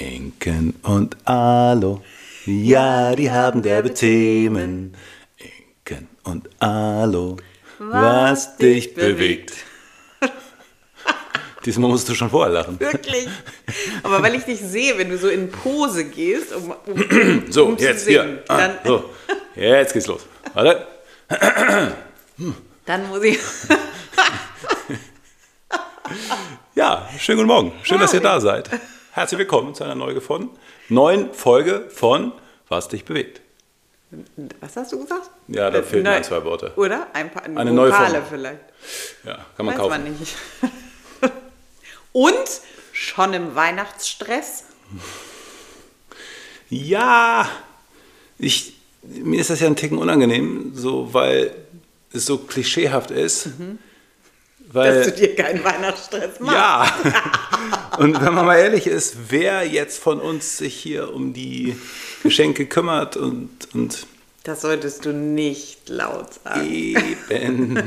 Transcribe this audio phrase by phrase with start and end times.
[0.00, 2.02] Inken und Alo,
[2.46, 4.96] ja, die haben derbe Themen.
[5.36, 7.36] Inken und Alo,
[7.78, 9.52] was dich bewegt.
[11.66, 12.80] Diesmal musst du schon vorher lachen.
[12.80, 13.28] Wirklich.
[14.02, 17.76] Aber weil ich dich sehe, wenn du so in Pose gehst, um, um, So, um
[17.76, 18.44] zu jetzt singen, hier.
[18.48, 19.10] Ah, dann, so,
[19.54, 20.22] jetzt geht's los.
[20.54, 20.86] Warte.
[22.86, 23.38] dann muss ich.
[26.74, 27.72] Ja, schönen guten Morgen.
[27.82, 28.70] Schön, dass ihr da seid.
[29.20, 30.48] Herzlich willkommen zu einer neu gefunden
[30.88, 32.32] neuen Folge von
[32.70, 33.42] Was dich bewegt.
[34.62, 35.28] Was hast du gesagt?
[35.46, 36.72] Ja, da Äh, fehlten neu- ein, zwei Worte.
[36.76, 37.06] Oder?
[37.12, 38.22] Ein paar Eine neue Form.
[38.30, 38.60] vielleicht.
[39.24, 39.90] Ja, kann man Weiß kaufen.
[40.04, 40.34] man nicht.
[42.12, 42.32] Und
[42.92, 44.64] schon im Weihnachtsstress?
[46.70, 47.46] Ja,
[48.38, 51.54] ich, mir ist das ja ein Ticken unangenehm, so, weil
[52.14, 53.50] es so klischeehaft ist.
[54.72, 56.56] Weil, dass du dir keinen Weihnachtsstress machst.
[56.56, 56.92] Ja.
[57.98, 61.76] Und wenn man mal ehrlich ist, wer jetzt von uns sich hier um die
[62.22, 64.06] Geschenke kümmert und, und
[64.44, 66.70] Das solltest du nicht laut sagen.
[67.28, 67.82] eben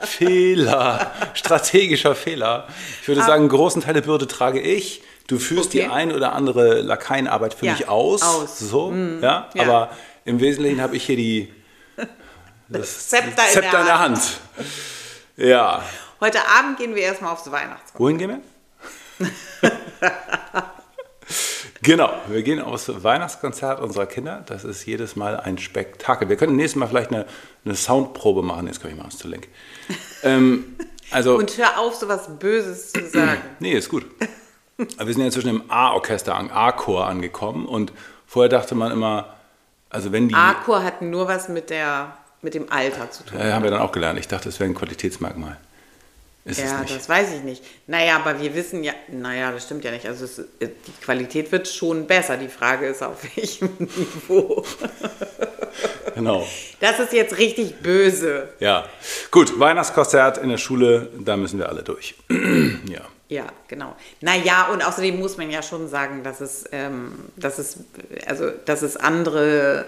[0.00, 2.68] Fehler, strategischer Fehler.
[3.02, 5.02] Ich würde sagen, einen großen Teil der Bürde trage ich.
[5.26, 5.90] Du führst die Okay.
[5.90, 8.22] ein oder andere Lakaienarbeit für Ja, mich aus.
[8.22, 8.58] aus.
[8.58, 9.48] So, ja?
[9.54, 9.62] ja.
[9.62, 9.90] Aber
[10.24, 11.48] im Wesentlichen habe ich hier die
[12.68, 14.20] das Zepter in Zepter der in der Hand.
[15.36, 15.82] Ja.
[16.20, 18.00] Heute Abend gehen wir erstmal aufs Weihnachtskonzert.
[18.00, 18.40] Wohin gehen
[19.18, 19.28] wir?
[21.82, 24.44] genau, wir gehen aufs Weihnachtskonzert unserer Kinder.
[24.46, 26.28] Das ist jedes Mal ein Spektakel.
[26.28, 27.26] Wir können nächstes Mal vielleicht eine,
[27.64, 28.68] eine Soundprobe machen.
[28.68, 29.48] Jetzt kann ich mal ist zu lenk.
[30.22, 30.76] Ähm,
[31.10, 33.40] also, Und hör auf, so was Böses zu sagen.
[33.58, 34.06] nee, ist gut.
[34.96, 37.66] Aber wir sind ja inzwischen im A-Orchester, A-Chor angekommen.
[37.66, 37.92] Und
[38.26, 39.34] vorher dachte man immer,
[39.90, 40.34] also wenn die.
[40.34, 43.40] A-Chor hat nur was mit, der, mit dem Alter zu tun.
[43.40, 44.18] Äh, haben wir dann auch gelernt.
[44.20, 45.56] Ich dachte, es wäre ein Qualitätsmerkmal.
[46.44, 46.94] Ist es Ja, nicht.
[46.94, 47.64] das weiß ich nicht.
[47.86, 50.06] Naja, aber wir wissen ja, naja, das stimmt ja nicht.
[50.06, 52.36] Also es, die Qualität wird schon besser.
[52.36, 54.64] Die Frage ist, auf welchem Niveau.
[56.14, 56.46] Genau.
[56.78, 58.48] Das ist jetzt richtig böse.
[58.60, 58.86] Ja.
[59.32, 62.14] Gut, Weihnachtskonzert in der Schule, da müssen wir alle durch.
[62.30, 63.00] ja.
[63.28, 63.96] Ja, genau.
[64.20, 67.78] Naja, und außerdem muss man ja schon sagen, dass es, ähm, dass es,
[68.26, 69.86] also, dass es andere,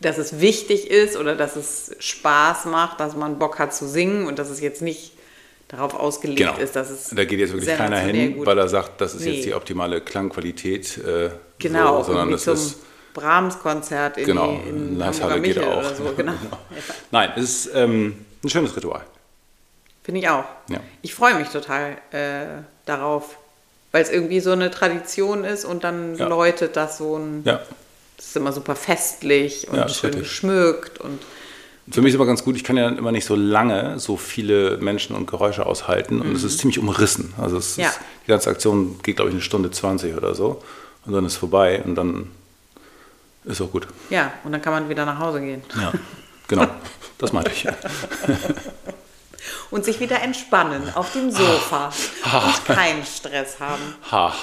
[0.00, 4.26] dass es wichtig ist oder dass es Spaß macht, dass man Bock hat zu singen
[4.26, 5.12] und dass es jetzt nicht
[5.68, 6.56] darauf ausgelegt Genau.
[6.56, 7.10] ist, dass es.
[7.10, 9.32] da geht jetzt wirklich keiner hin, gut- weil er sagt, das ist Nee.
[9.34, 10.98] jetzt die optimale Klangqualität.
[10.98, 12.78] Äh, Genau, so, sondern das ist
[13.14, 15.78] Brahms-Konzert in, genau, die- in Hamburger geht auch.
[15.78, 16.04] oder so.
[16.16, 16.32] Genau.
[17.10, 19.02] Nein, es ist ähm, ein schönes Ritual.
[20.02, 20.44] Finde ich auch.
[20.68, 20.80] Ja.
[21.02, 23.36] Ich freue mich total äh, darauf,
[23.92, 26.26] weil es irgendwie so eine Tradition ist und dann Ja.
[26.26, 27.42] läutet das so ein.
[27.44, 27.60] Ja.
[28.20, 30.28] Das ist immer super festlich und Ja, schön richtig.
[30.28, 31.18] geschmückt und
[31.90, 34.18] Für mich ist immer ganz gut, ich kann ja dann immer nicht so lange so
[34.18, 37.32] viele Menschen und Geräusche aushalten und es ist ziemlich umrissen.
[37.38, 37.82] Also es Mhm.
[37.84, 37.88] Ja.
[37.88, 40.62] ist, die ganze Aktion geht, glaube ich, eine Stunde 20 oder so
[41.06, 42.30] und dann ist vorbei und dann
[43.46, 43.88] ist auch gut.
[44.10, 45.90] ja, und dann kann man wieder nach Hause gehen Ja,
[46.46, 46.66] genau,
[47.18, 47.66] das meinte ich.
[49.70, 53.94] und sich wieder entspannen auf dem Sofa und keinen Stress haben.
[54.12, 54.34] Ha.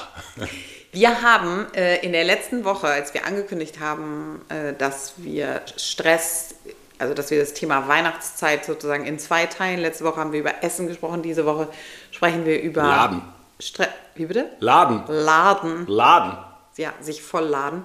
[0.92, 6.56] Wir haben äh, in der letzten Woche, als wir angekündigt haben, äh, dass wir Stress,
[6.98, 9.80] also dass wir das Thema Weihnachtszeit sozusagen in zwei teilen.
[9.80, 11.68] Letzte Woche haben wir über Essen gesprochen, diese Woche
[12.12, 13.22] sprechen wir über Laden.
[13.60, 14.50] Stre Wie bitte?
[14.60, 15.88] Laden, Laden.
[15.88, 16.38] Laden.
[16.78, 17.84] ja, sich vollladen.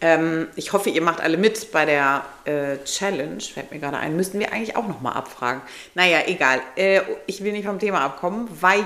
[0.00, 3.40] Ähm, ich hoffe, ihr macht alle mit bei der äh, Challenge.
[3.40, 4.16] Fällt mir gerade ein.
[4.16, 5.60] Müssten wir eigentlich auch nochmal abfragen.
[5.94, 6.60] Naja, egal.
[6.76, 8.84] Äh, ich will nicht vom Thema abkommen, weil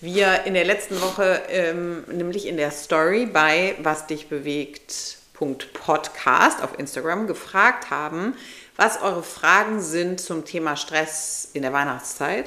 [0.00, 5.18] wir in der letzten Woche, ähm, nämlich in der Story bei was dich bewegt.
[5.38, 8.34] Podcast auf Instagram gefragt haben,
[8.76, 12.46] was eure Fragen sind zum Thema Stress in der Weihnachtszeit.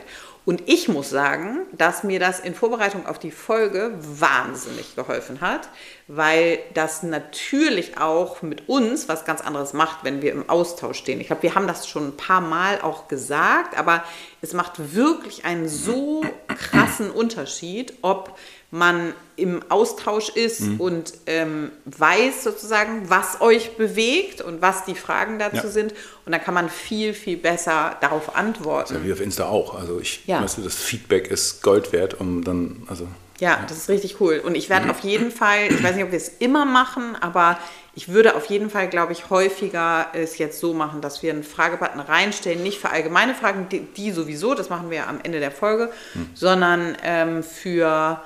[0.50, 5.70] Und ich muss sagen, dass mir das in Vorbereitung auf die Folge wahnsinnig geholfen hat,
[6.08, 11.22] weil das natürlich auch mit uns was ganz anderes macht, wenn wir im Austausch stehen.
[11.22, 14.04] Ich glaube, wir haben das schon ein paar Mal auch gesagt, aber
[14.42, 18.36] es macht wirklich einen so krassen Unterschied, ob
[18.72, 25.40] man im Austausch ist und ähm, weiß sozusagen, was euch bewegt und was die Fragen
[25.40, 25.68] dazu Ja.
[25.68, 25.94] sind.
[26.26, 28.94] Und dann kann man viel, viel besser darauf antworten.
[28.96, 29.74] Ja, wie auf Insta auch.
[29.76, 30.44] Also ich, Ja.
[30.44, 33.08] weißt du, das Feedback ist Gold wert, um dann, also
[33.40, 34.42] Ja, das ist richtig cool.
[34.46, 37.58] Und ich werde auf jeden Fall, ich weiß nicht, ob wir es immer machen, aber
[37.96, 41.44] ich würde auf jeden Fall, glaube ich, häufiger es jetzt so machen, dass wir einen
[41.44, 45.52] Fragebutton reinstellen, nicht für allgemeine Fragen, die, die sowieso, das machen wir am Ende der
[45.52, 45.90] Folge,
[46.36, 48.22] sondern ähm, für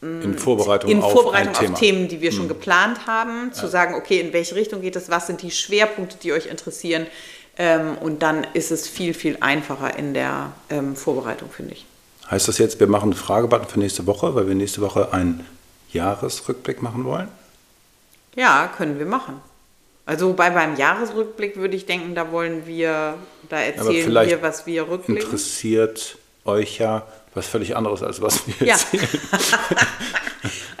[0.00, 1.78] in Vorbereitung in auf Vorbereitung auf Thema.
[1.78, 5.26] Themen, die wir schon geplant haben, zu sagen, okay, in welche Richtung geht es, was
[5.26, 7.06] sind die Schwerpunkte, die euch interessieren.
[7.56, 11.84] Ähm, und dann ist es viel, viel einfacher in der ähm, Vorbereitung, finde ich.
[12.30, 15.44] Heißt das jetzt, wir machen einen Fragebutton für nächste Woche, weil wir nächste Woche ein
[15.92, 17.28] Jahresrückblick machen wollen?
[18.36, 19.40] Ja, können wir machen.
[20.06, 23.14] Also wobei beim Jahresrückblick würde ich denken, da wollen wir,
[23.48, 25.24] da erzählen wir, was wir rückblicken.
[25.24, 28.74] Interessiert euch ja was völlig anderes, als was wir Ja.
[28.74, 29.08] erzählen.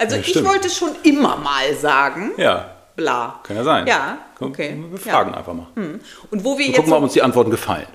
[0.00, 3.40] Also Ja, ich wollte schon immer mal sagen, Ja, bla.
[3.42, 3.84] kann ja sein.
[3.88, 4.80] Ja, okay.
[4.90, 5.12] Wir Ja.
[5.12, 5.66] fragen einfach mal.
[5.74, 6.00] Und
[6.44, 7.88] wo wir Wir jetzt gucken mal, ob uns die Antworten gefallen.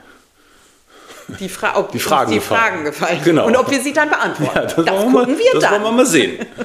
[1.39, 2.59] die, Fra ob die Fragen die gefallen.
[2.61, 3.45] Fragen gefallen Genau.
[3.47, 4.53] und ob wir sie dann beantworten.
[4.57, 5.71] Ja, das, das gucken mal, wir das dann.
[5.71, 6.45] wollen wir mal sehen.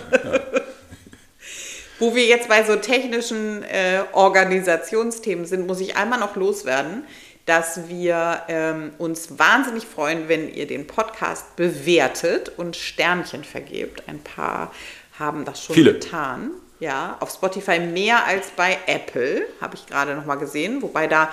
[2.01, 7.05] Wo wir jetzt bei so technischen äh, Organisationsthemen sind, muss ich einmal noch loswerden,
[7.49, 14.03] dass wir ähm, uns wahnsinnig freuen, wenn ihr den Podcast bewertet und Sternchen vergebt.
[14.07, 14.71] Ein paar
[15.19, 15.95] haben das schon Viele.
[15.95, 16.51] getan.
[16.79, 21.29] Ja, auf Spotify mehr als bei Apple, habe ich gerade noch mal gesehen, wobei da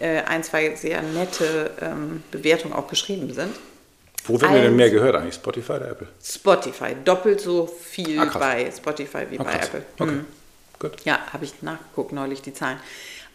[0.00, 3.54] äh, ein, zwei sehr nette ähm, Bewertungen auch geschrieben sind.
[4.24, 5.34] Wo werden wir denn mehr gehört eigentlich?
[5.36, 6.08] Spotify oder Apple?
[6.24, 9.52] Spotify, doppelt so viel Ah, bei Spotify wie Ah, bei.
[9.52, 9.82] Apple.
[9.98, 10.26] Okay, Mhm.
[10.80, 10.92] gut.
[11.04, 12.80] Ja, habe ich nachgeguckt neulich die Zahlen.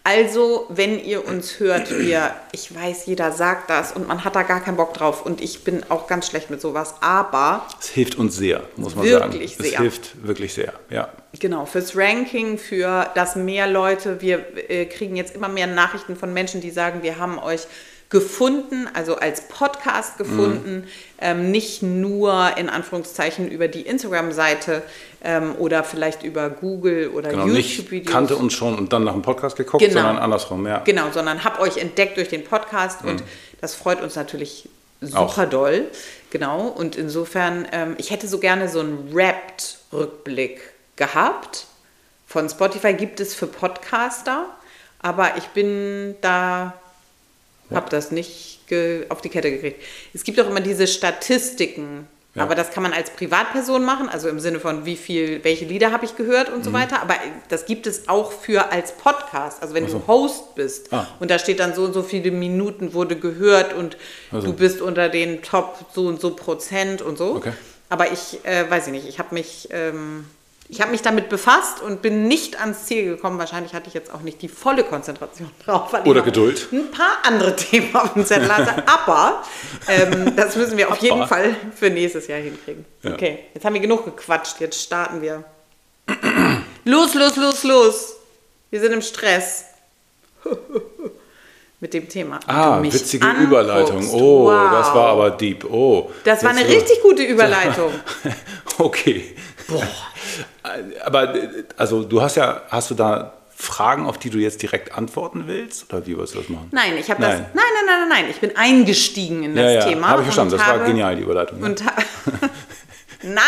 [0.06, 4.44] Also, wenn ihr uns hört, wir, ich weiß, jeder sagt das und man hat da
[4.44, 8.16] gar keinen Bock drauf und ich bin auch ganz schlecht mit sowas, aber Es hilft
[8.16, 9.64] uns sehr, muss man Wirklich sagen.
[9.64, 9.74] sehr.
[9.74, 11.08] Es hilft wirklich sehr, ja.
[11.40, 16.34] genau, fürs Ranking, für dass mehr Leute, wir äh, kriegen jetzt immer mehr Nachrichten von
[16.34, 17.66] Menschen, die sagen, wir haben euch
[18.10, 19.48] gefunden, also als
[19.84, 20.84] Podcast gefunden, Mhm.
[21.20, 24.82] ähm, nicht nur in Anführungszeichen über die Instagram-Seite
[25.24, 28.12] ähm, oder vielleicht über Google oder Genau, YouTube-Videos.
[28.12, 29.94] kannte uns schon und dann nach dem Podcast geguckt, Genau.
[30.02, 30.80] sondern andersrum, ja.
[30.80, 33.10] Genau, sondern hab euch entdeckt durch den Podcast Mhm.
[33.12, 33.24] und
[33.62, 34.70] das freut uns natürlich
[35.02, 35.86] super doll.
[36.30, 40.62] Genau, und insofern, ähm, ich hätte so gerne so einen Wrapped-Rückblick
[40.96, 41.66] gehabt.
[42.28, 44.46] Von Spotify gibt es für Podcaster,
[45.00, 46.74] aber ich bin da,
[47.72, 48.60] habe das nicht
[49.10, 49.84] auf die Kette gekriegt.
[50.14, 52.42] Es gibt auch immer diese Statistiken, Ja.
[52.44, 55.92] aber das kann man als Privatperson machen, also im Sinne von wie viel, welche Lieder
[55.92, 56.76] habe ich gehört und so Mhm.
[56.76, 57.02] weiter.
[57.04, 57.14] Aber
[57.50, 61.06] das gibt es auch für als Podcast, also wenn du Host bist Ah.
[61.20, 63.98] und da steht dann so und so viele Minuten wurde gehört und
[64.32, 64.48] Also.
[64.48, 67.36] du bist unter den Top so und so Prozent und so.
[67.36, 67.54] Okay.
[67.90, 70.26] Aber ich äh, weiß ich nicht, ich habe mich, ähm,
[70.74, 73.38] ich habe mich damit befasst und bin nicht ans Ziel gekommen.
[73.38, 75.94] Wahrscheinlich hatte ich jetzt auch nicht die volle Konzentration drauf.
[76.06, 76.68] Oder Geduld.
[76.72, 78.84] Ein paar andere Themen auf dem Zettel hatte.
[78.88, 79.44] Aber
[79.88, 81.28] ähm, das müssen wir auf jeden.
[81.28, 82.86] Fall für nächstes Jahr hinkriegen.
[83.04, 83.14] Ja.
[83.14, 84.60] Okay, jetzt haben wir genug gequatscht.
[84.62, 85.44] Jetzt starten wir.
[86.86, 88.14] los, los, los, los.
[88.72, 89.66] Wir sind im Stress.
[91.80, 92.40] Mit dem Thema.
[92.48, 93.48] Ah, witzige anguckst.
[93.48, 94.10] Überleitung.
[94.12, 94.72] Oh, Wow.
[94.72, 95.66] das war aber deep.
[95.66, 96.10] Oh.
[96.24, 97.92] Das war eine richtig gute Überleitung.
[98.80, 99.36] Okay.
[99.68, 99.84] Boah.
[101.04, 101.34] Aber
[101.78, 105.92] also du hast ja, hast du da Fragen, auf die du jetzt direkt antworten willst?
[105.94, 106.70] Oder wie willst du das machen?
[106.72, 107.40] Nein, ich habe das.
[107.40, 107.46] Nein.
[107.54, 108.26] Nein, nein, nein, nein.
[108.30, 110.08] Ich bin eingestiegen in das ja, ja, Thema.
[110.10, 110.58] habe ich verstanden.
[110.58, 111.60] Das war genial, die Überleitung.
[111.60, 111.66] ne?
[111.68, 111.84] Und
[113.24, 113.44] nein!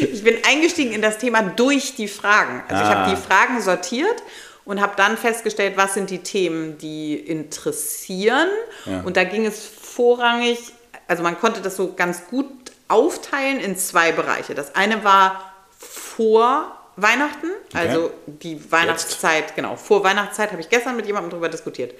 [0.00, 2.62] Ich bin eingestiegen in das Thema durch die Fragen.
[2.68, 2.94] Also ich Ah.
[3.06, 4.22] habe die Fragen sortiert
[4.64, 8.48] und habe dann festgestellt, was sind die Themen, die interessieren.
[8.86, 9.00] Ja.
[9.02, 10.58] Und da ging es vorrangig,
[11.08, 12.46] also man konnte das so ganz gut
[12.88, 14.54] aufteilen in zwei Bereiche.
[14.54, 15.49] Das eine war
[15.80, 21.94] vor Weihnachten, also die Weihnachtszeit, genau, vor Weihnachtszeit habe ich gestern mit jemandem darüber diskutiert.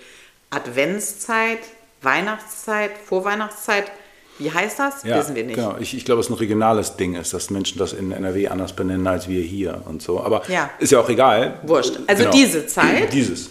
[0.50, 1.59] Adventszeit,
[2.03, 3.91] Weihnachtszeit, Vorweihnachtszeit,
[4.38, 5.03] wie heißt das?
[5.05, 5.56] Ja, Wissen wir nicht.
[5.56, 5.77] Genau.
[5.81, 8.75] Ich, ich glaube, es ist ein regionales Ding ist, dass Menschen das in NRW anders
[8.75, 10.20] benennen als wir hier und so.
[10.22, 10.70] Aber Ja.
[10.79, 11.60] ist ja auch egal.
[11.63, 11.99] Wurscht.
[12.06, 12.34] Also Genau.
[12.34, 13.13] diese Zeit.
[13.13, 13.49] Dieses.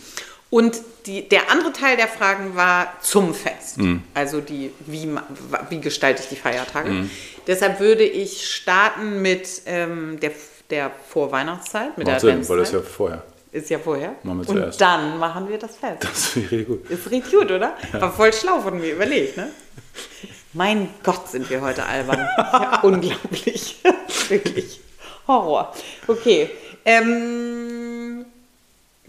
[0.50, 3.78] Und die, der andere Teil der Fragen war zum Fest.
[3.78, 4.04] Mhm.
[4.16, 5.10] Also die, wie,
[5.70, 6.90] wie gestalte ich die Feiertage.
[6.90, 7.12] Mhm.
[7.46, 10.32] Deshalb würde ich starten mit ähm, der,
[10.70, 13.24] der Vorweihnachtszeit, mit Macht der Sinn, weil das ja vorher.
[13.52, 14.16] ist ja vorher.
[14.24, 14.82] Machen wir Und zuerst.
[14.82, 16.04] dann machen wir das Fest.
[16.04, 16.90] Das richtig gut.
[16.90, 17.76] Ist richtig gut, oder?
[17.94, 19.52] War voll schlau von mir überlegt, ne?
[20.54, 22.28] Mein Gott, sind wir heute albern.
[22.38, 23.76] Ja, unglaublich.
[24.30, 24.82] Wirklich.
[25.28, 25.74] Horror.
[26.08, 26.50] Okay.
[26.86, 28.26] Ähm,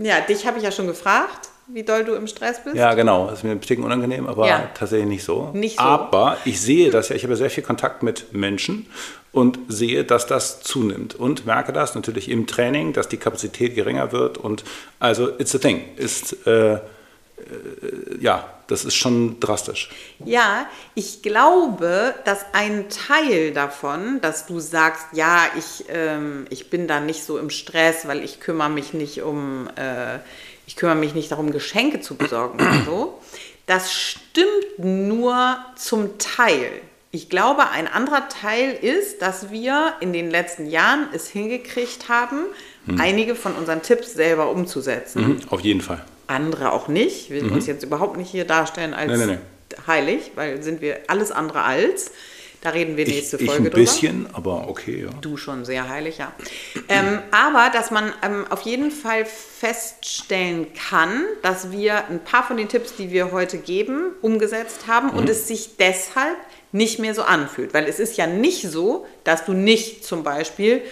[0.04, 2.74] ja, dich habe ich ja schon gefragt, wie doll du im Stress bist.
[2.76, 3.26] Ja, genau.
[3.28, 4.68] Das ist mir ein bisschen unangenehm, aber Ja.
[4.74, 5.50] tatsächlich nicht so.
[5.52, 5.82] Nicht so.
[5.82, 8.86] Aber ich sehe das ja, ich habe ja sehr viel Kontakt mit Menschen
[9.32, 14.10] und sehe, dass das zunimmt und merke das natürlich im Training, dass die Kapazität geringer
[14.10, 14.64] wird und
[14.98, 15.84] also it's a thing.
[15.96, 16.78] Ist, äh, äh,
[18.20, 19.90] ja, das ist schon drastisch.
[20.24, 26.86] Ja, ich glaube, dass ein Teil davon, dass du sagst, ja, ich, ähm, ich bin
[26.86, 30.18] da nicht so im Stress, weil ich kümmere mich nicht um, äh,
[30.66, 33.20] ich kümmere mich nicht darum, Geschenke zu besorgen und so.
[33.66, 36.70] Das stimmt nur zum Teil.
[37.12, 42.46] Ich glaube, ein anderer Teil ist, dass wir in den letzten Jahren es hingekriegt haben,
[42.98, 46.04] einige von unseren Tipps selber umzusetzen Mhm, auf jeden Fall.
[46.30, 47.30] Andere auch nicht.
[47.30, 49.26] Wir will uns jetzt überhaupt nicht hier darstellen als Mhm.
[49.26, 49.38] Nee, nee,
[49.86, 52.10] heilig, weil sind wir alles andere als.
[52.62, 55.10] Da reden wir nächste ich, ich Folge ein bisschen, aber okay, ja.
[55.22, 56.30] Du schon sehr heilig, ja.
[56.90, 62.58] ähm, aber dass man ähm, auf jeden Fall feststellen kann, dass wir ein paar von
[62.58, 65.16] den Tipps, die wir heute geben, umgesetzt haben Mhm.
[65.16, 66.36] und es sich deshalb
[66.72, 67.72] nicht mehr so anfühlt.
[67.72, 70.82] Weil es ist ja nicht so, dass du nicht zum Beispiel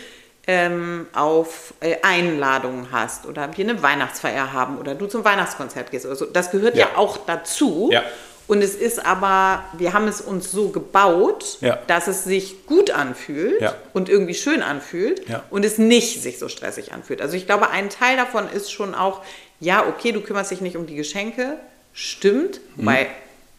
[0.48, 6.06] ähm, auf äh, Einladungen hast oder wir eine Weihnachtsfeier haben oder du zum Weihnachtskonzert gehst
[6.06, 6.24] oder so.
[6.24, 6.96] Das gehört ja, Ja.
[6.96, 7.90] auch dazu.
[7.92, 8.02] Ja.
[8.46, 11.78] Und es ist aber, wir haben es uns so gebaut, Ja.
[11.86, 13.74] dass es sich gut anfühlt Ja.
[13.92, 15.42] und irgendwie schön anfühlt Ja.
[15.50, 17.20] und es nicht sich so stressig anfühlt.
[17.20, 19.20] Also ich glaube, ein Teil davon ist schon auch,
[19.60, 21.56] ja, okay, du kümmerst dich nicht um die Geschenke,
[21.92, 22.80] stimmt, Mhm.
[22.86, 23.08] wobei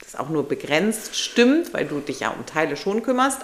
[0.02, 3.42] das auch nur begrenzt stimmt, weil du dich ja um Teile schon kümmerst.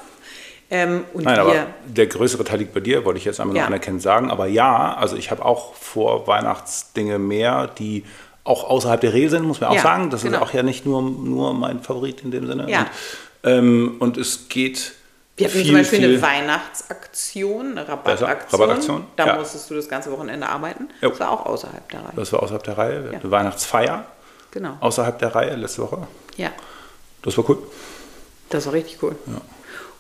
[0.72, 3.62] Ähm, Nein, aber der größere Teil liegt bei dir, wollte ich jetzt einmal Ja.
[3.64, 4.32] noch anerkennend sagen.
[4.32, 8.04] Aber ja, also ich habe auch vor Weihnachtsdinge mehr, die
[8.44, 10.10] auch außerhalb der Regel sind, muss man auch Ja, sagen.
[10.10, 10.38] Das genau.
[10.38, 12.70] ist auch ja nicht nur, nur mein Favorit in dem Sinne.
[12.70, 12.88] Ja.
[13.44, 14.94] Und, ähm, und es geht
[15.38, 18.62] wir hatten viel, zum Beispiel eine Weihnachtsaktion, eine Rabattaktion.
[18.62, 19.36] Rabattaktion, Da ja.
[19.38, 20.88] musstest du das ganze Wochenende arbeiten.
[21.02, 21.10] Jo.
[21.10, 22.14] Das war auch außerhalb der Reihe.
[22.16, 22.92] Das war außerhalb der Reihe.
[22.92, 23.20] Wir hatten Ja.
[23.20, 24.06] Eine Weihnachtsfeier
[24.52, 24.78] Genau.
[24.80, 26.08] außerhalb der Reihe letzte Woche.
[26.38, 26.50] Ja.
[27.24, 27.58] Das war cool.
[28.50, 29.16] Das war richtig cool.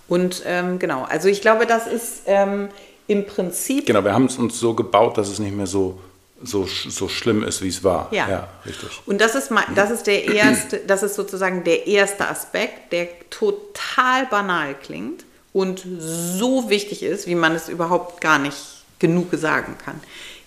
[0.08, 2.70] Und ähm, genau, also ich glaube, das ist ähm,
[3.08, 6.00] im Prinzip Genau, wir haben es uns so gebaut, dass es nicht mehr so,
[6.44, 8.10] so, so schlimm ist, wie es war.
[8.12, 8.48] Ja.
[8.66, 9.02] richtig.
[9.06, 14.26] Und das ist, das ist der erste, das ist sozusagen der erste Aspekt, der total
[14.28, 18.58] banal klingt und so wichtig ist, wie man es überhaupt gar nicht
[19.00, 20.00] genug sagen kann.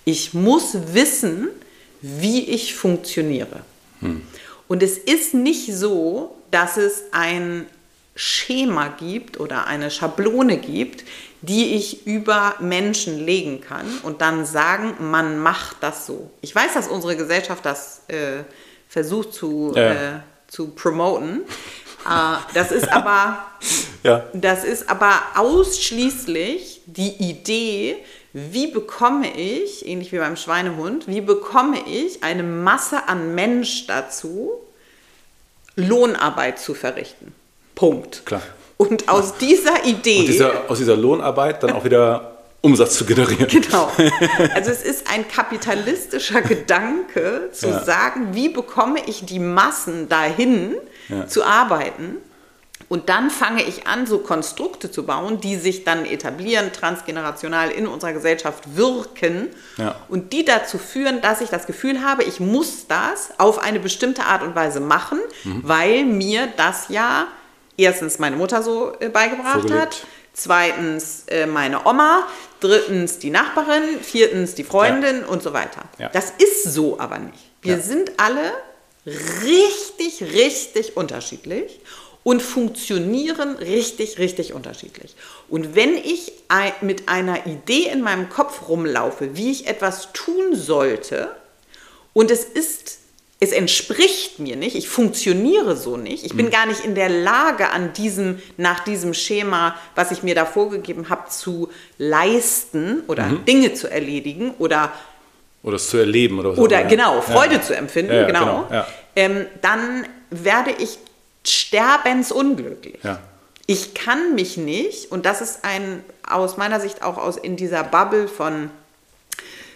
[0.04, 1.48] Ich muss wissen,
[2.00, 3.60] wie ich funktioniere.
[4.68, 7.66] Und es ist nicht so, dass es ein
[8.20, 11.04] Schema gibt oder eine Schablone gibt,
[11.40, 16.28] die ich über Menschen legen kann und dann sagen, man macht das so.
[16.40, 18.42] Ich weiß, dass unsere Gesellschaft das äh,
[18.88, 19.92] versucht zu, Ja.
[19.92, 21.42] äh, zu promoten.
[22.04, 23.46] Äh, das ist aber
[24.02, 24.24] Ja.
[24.32, 27.96] das ist aber ausschließlich die Idee,
[28.32, 34.50] wie bekomme ich, ähnlich wie beim Schweinehund, wie bekomme ich eine Masse an Mensch dazu,
[35.76, 37.32] Lohnarbeit zu verrichten.
[37.78, 38.26] Punkt.
[38.26, 38.42] Klar.
[38.76, 40.24] Und aus dieser Idee.
[40.26, 43.46] Dieser, aus dieser Lohnarbeit dann auch wieder Umsatz zu generieren.
[43.48, 43.88] Genau.
[44.54, 47.84] Also es ist ein kapitalistischer Gedanke zu Ja.
[47.84, 50.74] sagen, wie bekomme ich die Massen dahin
[51.08, 51.26] Ja.
[51.28, 52.16] zu arbeiten.
[52.88, 57.86] Und dann fange ich an, so Konstrukte zu bauen, die sich dann etablieren, transgenerational in
[57.86, 59.96] unserer Gesellschaft wirken Ja.
[60.08, 64.22] und die dazu führen, dass ich das Gefühl habe, ich muss das auf eine bestimmte
[64.24, 65.60] Art und Weise machen, Mhm.
[65.64, 67.26] weil mir das ja
[67.78, 69.80] erstens meine Mutter so äh, beigebracht Vorgelebt.
[69.80, 72.26] hat, zweitens äh, meine Oma,
[72.60, 75.82] drittens die Nachbarin, viertens die Freundin und so weiter.
[75.98, 76.10] Ja.
[76.10, 77.38] Das ist so aber nicht.
[77.62, 77.80] Wir Ja.
[77.80, 78.52] sind alle
[79.44, 81.80] richtig, richtig unterschiedlich
[82.24, 85.14] und funktionieren richtig, richtig unterschiedlich.
[85.48, 86.32] Und wenn ich
[86.82, 91.30] mit einer Idee in meinem Kopf rumlaufe, wie ich etwas tun sollte,
[92.12, 92.98] und es ist,
[93.40, 97.70] es entspricht mir nicht, ich funktioniere so nicht, ich bin gar nicht in der Lage,
[97.70, 101.68] an diesem, nach diesem Schema, was ich mir da vorgegeben habe, zu
[101.98, 104.92] leisten oder Dinge zu erledigen oder
[105.62, 107.20] Oder es zu erleben oder was oder auch genau, Ja.
[107.22, 107.62] Freude Ja.
[107.62, 108.84] zu empfinden, Ja, genau, genau.
[109.14, 110.98] Ähm, dann werde ich
[111.44, 112.98] sterbensunglücklich.
[113.66, 117.84] Ich kann mich nicht, und das ist ein aus meiner Sicht auch aus in dieser
[117.84, 118.70] Bubble von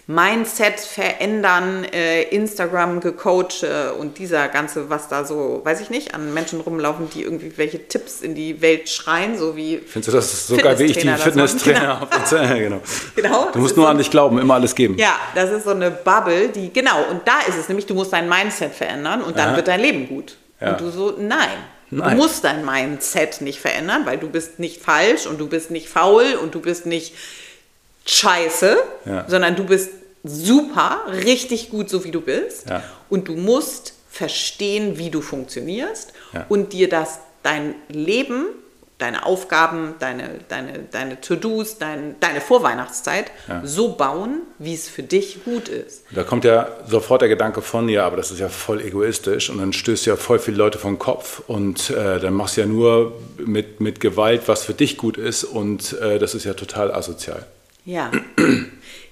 [0.09, 3.65] Mindset verändern, äh, Instagram gecoacht
[3.99, 7.87] und dieser ganze, was da so, weiß ich nicht, an Menschen rumlaufen, die irgendwie welche
[7.87, 11.09] Tipps in die Welt schreien, so wie Findest du das so geil wie ich die
[11.09, 12.09] Fitnesstrainer habe?
[12.33, 12.81] Ja, genau.
[13.15, 14.97] Genau, Du musst nur so- an dich glauben, immer alles geben.
[14.99, 18.13] Ja, das ist so eine Bubble, die, genau, und da ist es nämlich, du musst
[18.13, 19.57] dein Mindset verändern und dann Ja.
[19.57, 20.37] wird dein Leben gut.
[20.61, 20.71] Ja.
[20.73, 21.49] Und du so, nein.
[21.95, 22.17] Nein.
[22.17, 25.89] Du musst dein Mindset nicht verändern, weil du bist nicht falsch und du bist nicht
[25.91, 27.15] faul und du bist nicht
[28.07, 29.25] scheiße, Ja.
[29.29, 29.91] sondern du bist
[30.25, 32.69] super, richtig gut, so wie du bist.
[32.69, 32.83] Ja.
[33.09, 36.47] Und du musst verstehen, wie du funktionierst Ja.
[36.49, 38.47] und dir das, dein Leben,
[38.99, 43.33] deine Aufgaben, deine, deine, deine To-Dos, dein, deine Vorweihnachtszeit
[43.65, 46.03] so bauen, wie es für dich gut ist.
[46.13, 49.59] Da kommt ja sofort der Gedanke von, ja, aber das ist ja voll egoistisch und
[49.59, 53.19] dann stößt ja voll viele Leute vom Kopf und äh, dann machst du ja nur
[53.39, 57.45] mit, mit Gewalt, was für dich gut ist und äh, das ist ja total asozial.
[57.85, 58.11] Ja.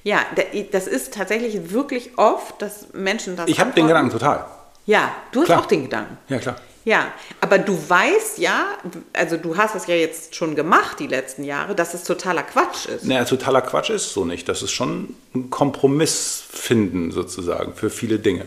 [0.02, 3.48] Ja, da- das ist tatsächlich wirklich oft, dass Menschen das.
[3.48, 3.86] Ich habe den.
[3.86, 4.46] Gedanken total.
[4.86, 5.60] Ja, du hast Klar.
[5.60, 6.16] auch den Gedanken.
[6.28, 6.56] Ja, klar.
[6.86, 7.12] Ja,
[7.42, 8.64] aber du weißt ja,
[9.12, 12.86] also du hast es ja jetzt schon gemacht die letzten Jahre, dass es totaler Quatsch
[12.86, 13.04] ist.
[13.04, 14.48] Naja, totaler Quatsch ist so nicht.
[14.48, 18.46] Das ist schon ein Kompromiss finden sozusagen für viele Dinge.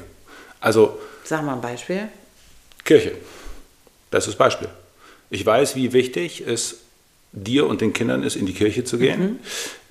[0.60, 2.08] Also Sag mal ein Beispiel.
[2.84, 3.12] Kirche,
[4.10, 4.68] bestes Beispiel.
[5.30, 6.78] Ich weiß, wie wichtig es
[7.32, 9.22] dir und den Kindern ist, in die Kirche zu gehen.
[9.22, 9.40] Mhm.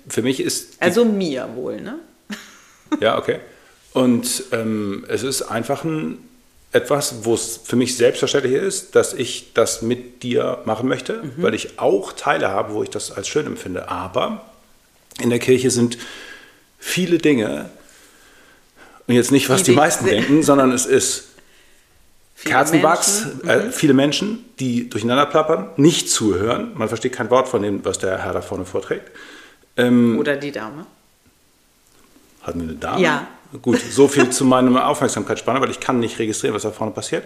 [0.09, 0.81] Für mich ist.
[0.81, 1.99] Also mir wohl, ne?
[3.01, 3.41] Ja, okay.
[3.93, 6.19] Und ähm, es ist einfach ein,
[6.73, 11.33] etwas, wo es für mich selbstverständlich ist, dass ich das mit dir machen möchte, mhm.
[11.37, 13.89] weil ich auch Teile habe, wo ich das als schön empfinde.
[13.89, 14.47] Aber
[15.21, 15.99] in der Kirche sind
[16.79, 17.71] viele Dinge,
[19.07, 21.29] und jetzt nicht, was die, die meisten denken, sondern es ist
[22.35, 23.49] viele Kerzenwachs, Menschen.
[23.49, 23.73] Äh, mhm.
[23.73, 26.73] viele Menschen, die durcheinander plappern, nicht zuhören.
[26.75, 29.11] Man versteht kein Wort von dem, was der Herr da vorne vorträgt.
[29.77, 30.87] Ähm, Oder die Dame.
[32.43, 33.01] Hatten wir eine Dame?
[33.01, 33.27] Ja.
[33.61, 37.25] Gut, so viel zu meiner Aufmerksamkeitsspanne, weil ich kann nicht registrieren, was da vorne passiert.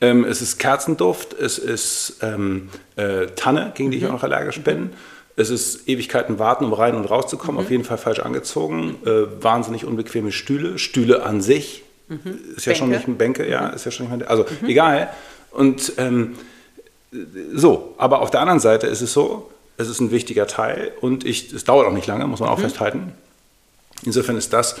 [0.00, 4.10] Ähm, es ist Kerzenduft, es ist ähm, äh, Tanne, gegen die ich mhm.
[4.10, 4.90] auch noch allergisch bin.
[5.36, 7.64] Es ist Ewigkeiten warten, um rein und rauszukommen, mhm.
[7.64, 8.96] auf jeden Fall falsch angezogen.
[9.04, 10.78] Äh, wahnsinnig unbequeme Stühle.
[10.78, 12.38] Stühle an sich mhm.
[12.56, 12.74] ist ja Bänke.
[12.74, 13.74] schon nicht ein Bänke, ja, mhm.
[13.74, 14.30] ist ja schon nicht mehr.
[14.30, 14.68] Also mhm.
[14.68, 15.10] egal.
[15.52, 16.34] Und ähm,
[17.52, 21.24] so, aber auf der anderen Seite ist es so, es ist ein wichtiger Teil und
[21.24, 22.62] ich, es dauert auch nicht lange, muss man auch mhm.
[22.62, 23.12] festhalten.
[24.04, 24.76] Insofern ist das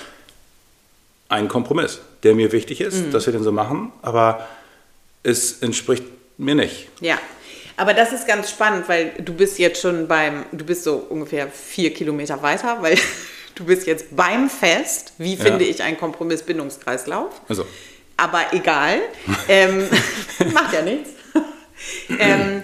[1.28, 3.10] ein Kompromiss, der mir wichtig ist, mhm.
[3.10, 4.46] dass wir den so machen, aber
[5.22, 6.04] es entspricht
[6.38, 6.88] mir nicht.
[7.00, 7.18] Ja.
[7.76, 11.48] Aber das ist ganz spannend, weil du bist jetzt schon beim, du bist so ungefähr
[11.48, 12.96] vier Kilometer weiter, weil
[13.56, 15.14] du bist jetzt beim Fest.
[15.18, 15.70] Wie finde ja.
[15.70, 17.40] ich einen Kompromiss-Bindungskreislauf?
[17.48, 17.66] Also.
[18.16, 19.00] Aber egal,
[19.48, 19.88] ähm,
[20.52, 21.10] macht ja nichts.
[22.18, 22.62] ähm,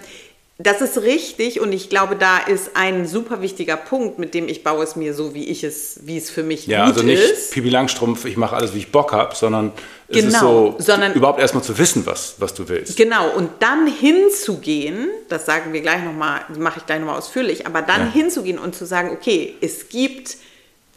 [0.63, 4.63] das ist richtig und ich glaube, da ist ein super wichtiger Punkt, mit dem ich
[4.63, 7.23] baue es mir so, wie ich es, wie es für mich ja, gut also nicht
[7.23, 7.53] ist.
[7.53, 9.73] Pipi Langstrumpf, ich mache alles, wie ich Bock habe, sondern
[10.09, 12.97] es genau, ist so, sondern, überhaupt erstmal zu wissen, was, was du willst.
[12.97, 17.81] Genau, und dann hinzugehen, das sagen wir gleich nochmal, mache ich gleich nochmal ausführlich, aber
[17.81, 18.13] dann ja.
[18.13, 20.37] hinzugehen und zu sagen, okay, es gibt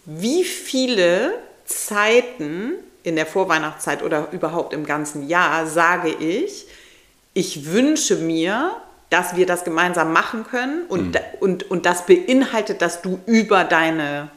[0.05, 6.65] wie viele Zeiten in der Vorweihnachtszeit oder überhaupt im ganzen Jahr, sage ich,
[7.33, 8.75] ich wünsche mir,
[9.13, 11.19] dass wir das gemeinsam machen können und, mhm.
[11.39, 14.29] und, und das beinhaltet, dass du über deine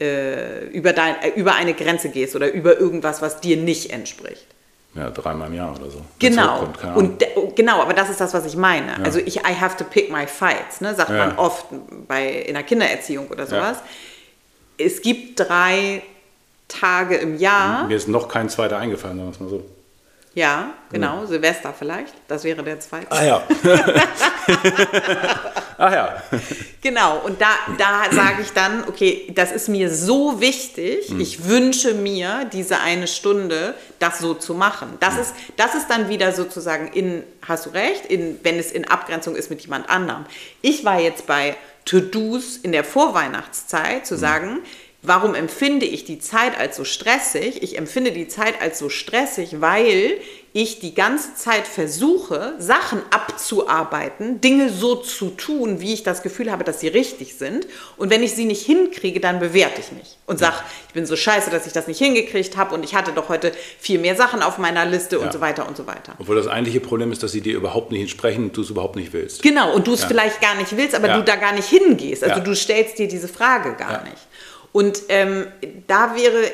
[0.00, 4.46] äh, über, dein, äh, über eine Grenze gehst oder über irgendwas, was dir nicht entspricht.
[4.94, 6.02] Ja, dreimal im Jahr oder so.
[6.18, 6.68] Genau.
[6.94, 7.24] Und
[7.56, 8.88] genau, aber das ist das, was ich meine.
[8.88, 9.04] Ja.
[9.04, 11.26] Also ich, I have to pick my fights, ne, sagt ja.
[11.26, 11.66] man oft
[12.06, 13.78] bei in der Kindererziehung oder sowas.
[14.78, 14.86] Ja.
[14.86, 16.02] Es gibt drei
[16.68, 17.86] Tage im Jahr.
[17.86, 19.64] Mir ist noch kein zweiter eingefallen, sagen wir es mal so.
[20.34, 21.26] Ja, genau, mhm.
[21.26, 22.14] Silvester vielleicht.
[22.26, 23.10] Das wäre der zweite.
[23.10, 23.42] Ah ja.
[25.78, 26.22] Ach ja.
[26.80, 31.20] Genau, und da, da sage ich dann, okay, das ist mir so wichtig, mhm.
[31.20, 34.96] ich wünsche mir diese eine Stunde, das so zu machen.
[35.00, 35.20] Das, mhm.
[35.20, 39.36] ist, das ist dann wieder sozusagen in, hast du recht, in, wenn es in Abgrenzung
[39.36, 40.24] ist mit jemand anderem.
[40.62, 44.18] Ich war jetzt bei To-Dos in der Vorweihnachtszeit zu mhm.
[44.18, 44.58] sagen,
[45.04, 47.60] Warum empfinde ich die Zeit als so stressig?
[47.64, 50.18] Ich empfinde die Zeit als so stressig, weil
[50.52, 56.52] ich die ganze Zeit versuche, Sachen abzuarbeiten, Dinge so zu tun, wie ich das Gefühl
[56.52, 57.66] habe, dass sie richtig sind.
[57.96, 60.56] Und wenn ich sie nicht hinkriege, dann bewerte ich mich und sage,
[60.88, 63.52] ich bin so scheiße, dass ich das nicht hingekriegt habe und ich hatte doch heute
[63.80, 65.22] viel mehr Sachen auf meiner Liste ja.
[65.22, 66.14] und so weiter und so weiter.
[66.18, 68.96] Obwohl das eigentliche Problem ist, dass sie dir überhaupt nicht entsprechen und du es überhaupt
[68.96, 69.42] nicht willst.
[69.42, 70.08] Genau, und du es ja.
[70.08, 71.16] vielleicht gar nicht willst, aber ja.
[71.16, 72.22] du da gar nicht hingehst.
[72.22, 74.18] Also du stellst dir diese Frage gar nicht.
[74.72, 75.46] Und ähm,
[75.86, 76.50] da wäre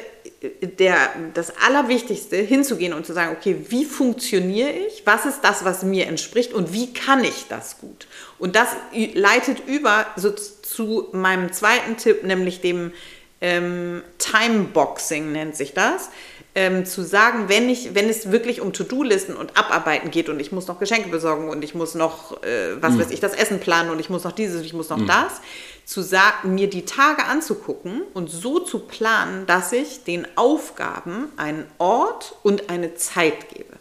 [0.63, 0.97] der,
[1.35, 5.03] das Allerwichtigste, hinzugehen und zu sagen, okay, wie funktioniere ich?
[5.05, 8.07] Was ist das, was mir entspricht und wie kann ich das gut?
[8.39, 8.69] Und das
[9.15, 12.93] leitet über so zu meinem zweiten Tipp, nämlich dem
[13.41, 16.11] ähm, Timeboxing nennt sich das.
[16.55, 20.51] Ähm, zu sagen, wenn, ich, wenn es wirklich um To-Do-Listen und Abarbeiten geht und ich
[20.51, 23.01] muss noch Geschenke besorgen und ich muss noch, äh, was mhm.
[23.01, 25.07] weiß ich, das Essen planen und ich muss noch dieses, ich muss noch mhm.
[25.07, 25.41] das,
[25.89, 31.65] zu sagen, mir die Tage anzugucken und so zu planen, dass ich den Aufgaben einen
[31.79, 33.73] Ort und eine Zeit gebe.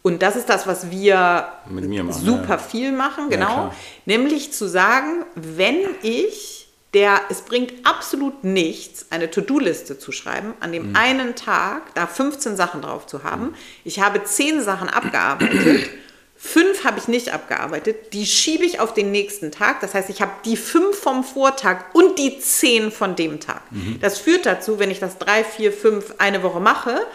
[0.00, 2.58] Und das ist das, was wir machen, super ja.
[2.58, 3.56] viel machen, genau.
[3.56, 3.74] Ja,
[4.06, 10.72] Nämlich zu sagen, wenn ich der, es bringt absolut nichts, eine To-Do-Liste zu schreiben, an
[10.72, 10.96] dem mhm.
[10.96, 13.54] einen Tag da 15 Sachen drauf zu haben.
[13.84, 15.90] Ich habe 10 Sachen abgearbeitet
[16.44, 19.80] Fünf habe ich nicht abgearbeitet, die schiebe ich auf den nächsten Tag.
[19.80, 23.62] Das heißt, ich habe die fünf vom Vortag und die zehn von dem Tag.
[23.70, 24.00] Mhm.
[24.00, 27.06] Das führt dazu, wenn ich das drei, vier, fünf eine Woche mache,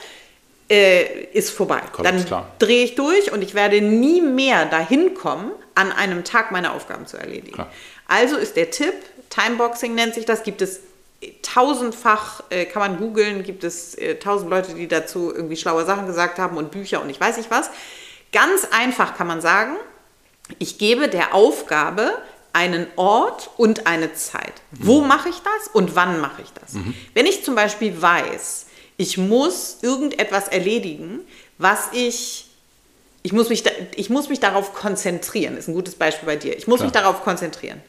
[0.69, 1.81] äh, ist vorbei.
[1.91, 2.25] Kommt, Dann
[2.57, 7.05] drehe ich durch und ich werde nie mehr dahin kommen, an einem Tag meine Aufgaben
[7.05, 7.51] zu erledigen.
[7.51, 7.69] Klar.
[8.07, 8.93] Also ist der Tipp,
[9.29, 10.79] Timeboxing nennt sich das, gibt es
[11.41, 16.07] tausendfach, äh, kann man googeln, gibt es äh, tausend Leute, die dazu irgendwie schlaue Sachen
[16.07, 17.69] gesagt haben und Bücher und ich weiß nicht was.
[18.31, 19.75] Ganz einfach kann man sagen,
[20.59, 22.11] ich gebe der Aufgabe
[22.53, 24.53] einen Ort und eine Zeit.
[24.71, 25.07] Wo mhm.
[25.07, 26.73] mache ich das und wann mache ich das?
[26.73, 26.93] Mhm.
[27.13, 28.65] Wenn ich zum Beispiel weiß,
[28.97, 31.19] ich muss irgendetwas erledigen,
[31.57, 32.45] was ich,
[33.23, 33.63] Ich muss, mich
[33.95, 36.57] ich muss mich darauf konzentrieren, ist ein gutes Beispiel bei dir.
[36.57, 36.85] Ich muss Klar.
[36.87, 37.81] mich darauf konzentrieren.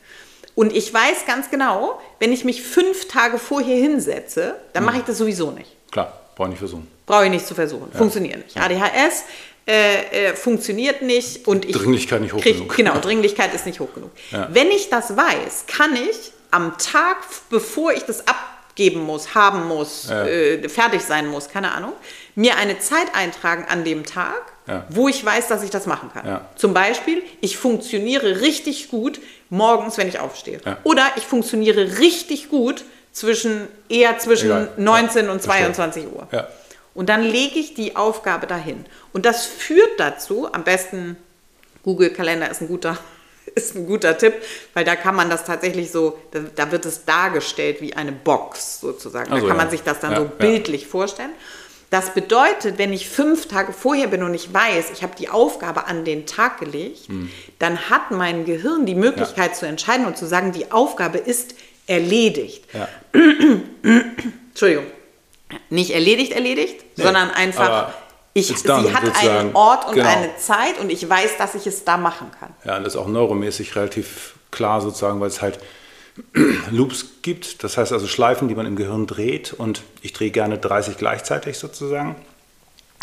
[0.54, 5.04] Und ich weiß ganz genau, wenn ich mich fünf Tage vorher hinsetze, dann mache ich
[5.04, 5.70] das sowieso nicht.
[5.92, 6.88] Klar, brauche ich nicht versuchen.
[7.06, 7.90] Brauche ich nicht zu versuchen.
[7.92, 8.56] Funktioniert nicht.
[8.56, 9.24] ADHS
[9.68, 11.76] äh, äh, funktioniert nicht und ich.
[11.76, 12.74] Dringlichkeit nicht hoch krieg, genug.
[12.76, 14.10] Genau, Dringlichkeit ist nicht hoch genug.
[14.30, 14.48] Ja.
[14.50, 17.18] Wenn ich das weiß, kann ich am Tag,
[17.50, 20.24] bevor ich das abgeben muss, haben muss, Ja.
[20.26, 21.92] äh, fertig sein muss, keine Ahnung,
[22.34, 24.86] mir eine Zeit eintragen an dem Tag, Ja.
[24.88, 26.26] wo ich weiß, dass ich das machen kann.
[26.26, 26.48] Ja.
[26.56, 30.60] Zum Beispiel, ich funktioniere richtig gut morgens, wenn ich aufstehe.
[30.64, 30.78] Ja.
[30.84, 34.68] Oder ich funktioniere richtig gut zwischen eher zwischen Egal.
[34.76, 35.64] 19 Ja, und verstehe.
[35.72, 36.26] 22 Uhr.
[36.98, 37.00] Ja.
[37.00, 38.84] Und dann lege ich die Aufgabe dahin.
[39.12, 41.16] Und das führt dazu, am besten
[41.84, 42.98] Google Kalender ist ein guter,
[43.54, 44.34] ist ein guter Tipp,
[44.74, 48.80] weil da kann man das tatsächlich so, da, da wird es dargestellt wie eine Box
[48.80, 49.32] sozusagen.
[49.32, 49.64] Also, da kann ja.
[49.64, 50.30] man sich das dann Ja, so ja.
[50.38, 51.30] bildlich vorstellen.
[51.90, 55.86] Das bedeutet, wenn ich fünf Tage vorher bin und ich weiß, ich habe die Aufgabe
[55.86, 57.30] an den Tag gelegt, Hm.
[57.58, 61.54] dann hat mein Gehirn die Möglichkeit zu entscheiden und zu sagen, die Aufgabe ist
[61.86, 62.64] erledigt.
[62.74, 62.88] Ja.
[64.50, 64.84] Entschuldigung,
[65.70, 67.88] nicht erledigt, erledigt, Nee, sondern einfach,
[68.34, 69.28] ich, sie done, hat sozusagen.
[69.38, 70.08] einen Ort und Genau.
[70.08, 72.50] eine Zeit und ich weiß, dass ich es da machen kann.
[72.64, 75.58] Ja, und das ist auch neuromäßig relativ klar sozusagen, weil es halt
[76.70, 77.62] Loops gibt.
[77.64, 79.52] Das heißt also Schleifen, die man im Gehirn dreht.
[79.52, 82.16] Und ich drehe gerne 30 gleichzeitig sozusagen.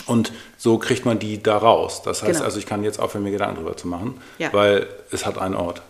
[0.05, 2.01] Und so kriegt man die da raus.
[2.03, 2.45] Das heißt Genau.
[2.45, 4.51] also, ich kann jetzt aufhören, mir Gedanken drüber zu machen, Ja.
[4.53, 5.81] weil es hat einen Ort.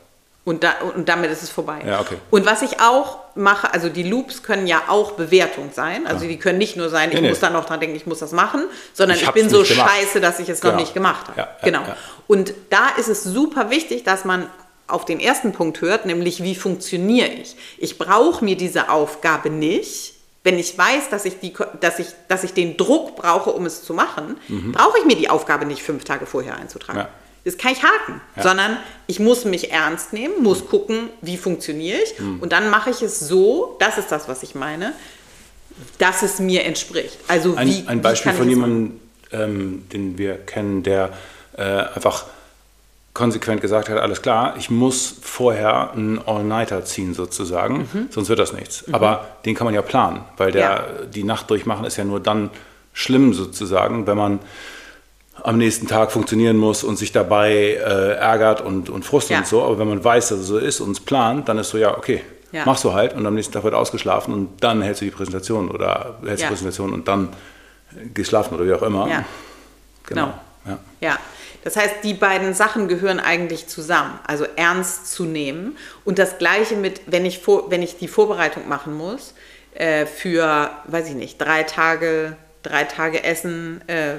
[0.46, 1.80] Und, da, und damit ist es vorbei.
[1.86, 2.18] Ja, okay.
[2.30, 6.06] Und was ich auch mache, also die Loops können ja auch Bewertung sein.
[6.06, 7.30] Also die können nicht nur sein, ich Nee, nee.
[7.30, 9.90] muss dann noch dran denken, ich muss das machen, sondern Ich ich, bin so gemacht.
[9.90, 10.82] scheiße, dass ich es noch Genau.
[10.84, 11.40] nicht gemacht habe.
[11.40, 11.82] Ja, ja, genau.
[11.82, 11.98] ja.
[12.28, 14.48] Und da ist es super wichtig, dass man
[14.88, 17.56] auf den ersten Punkt hört, nämlich wie funktioniere ich.
[17.80, 20.14] Ich brauche mir diese Aufgabe nicht.
[20.44, 23.84] Wenn ich weiß, dass ich, die, dass, ich, dass ich den Druck brauche, um es
[23.84, 24.38] zu machen,
[24.74, 27.00] brauche ich mir die Aufgabe nicht fünf Tage vorher einzutragen.
[27.00, 27.06] Mhm.
[27.06, 27.10] Ja.
[27.46, 28.44] Das kann ich haken, Ja.
[28.44, 28.78] sondern
[29.08, 32.40] ich muss mich ernst nehmen, muss gucken, wie funktioniere ich Mhm.
[32.42, 34.94] und dann mache ich es so, das ist das, was ich meine,
[36.00, 37.18] dass es mir entspricht.
[37.28, 39.00] Also Ein, wie, ein wie Beispiel kann von jemandem,
[39.32, 41.12] ähm, den wir kennen, der
[41.58, 42.26] äh, einfach
[43.14, 48.52] konsequent gesagt hat, alles klar, ich muss vorher einen All-Nighter ziehen sozusagen, sonst wird das
[48.54, 48.84] nichts.
[48.92, 50.84] Aber den kann man ja planen, weil der, Ja.
[51.14, 52.50] die Nacht durchmachen ist ja nur dann
[52.92, 54.40] schlimm sozusagen, wenn man
[55.44, 59.40] am nächsten Tag funktionieren muss und sich dabei äh, ärgert und, und Frust Ja.
[59.40, 59.64] und so.
[59.64, 61.98] Aber wenn man weiß, dass es so ist und es plant, dann ist so, ja,
[61.98, 62.22] okay,
[62.52, 62.66] Ja.
[62.66, 65.70] machst du halt und am nächsten Tag wird ausgeschlafen und dann hältst du die Präsentation
[65.70, 66.48] oder hältst Ja.
[66.48, 67.30] die Präsentation und dann
[68.14, 69.08] geschlafen oder wie auch immer.
[69.08, 69.26] Ja,
[70.08, 70.34] genau.
[70.66, 70.80] Ja.
[71.00, 71.20] Ja,
[71.64, 75.78] das heißt, die beiden Sachen gehören eigentlich zusammen, also ernst zu nehmen.
[76.06, 79.34] Und das Gleiche mit, wenn ich, vor, wenn ich die Vorbereitung machen muss
[79.76, 84.16] äh, für, weiß ich nicht, drei Tage, drei Tage Essen, äh,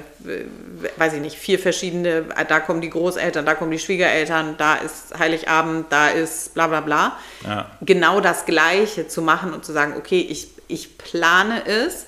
[0.97, 4.75] weiß ich nicht, vier verschiedene, äh, da kommen die Großeltern, da kommen die Schwiegereltern, da
[4.75, 7.17] ist Heiligabend, da ist bla bla bla.
[7.45, 7.71] Ja.
[7.81, 12.05] Genau das Gleiche zu machen und zu sagen, okay, ich, ich plane es,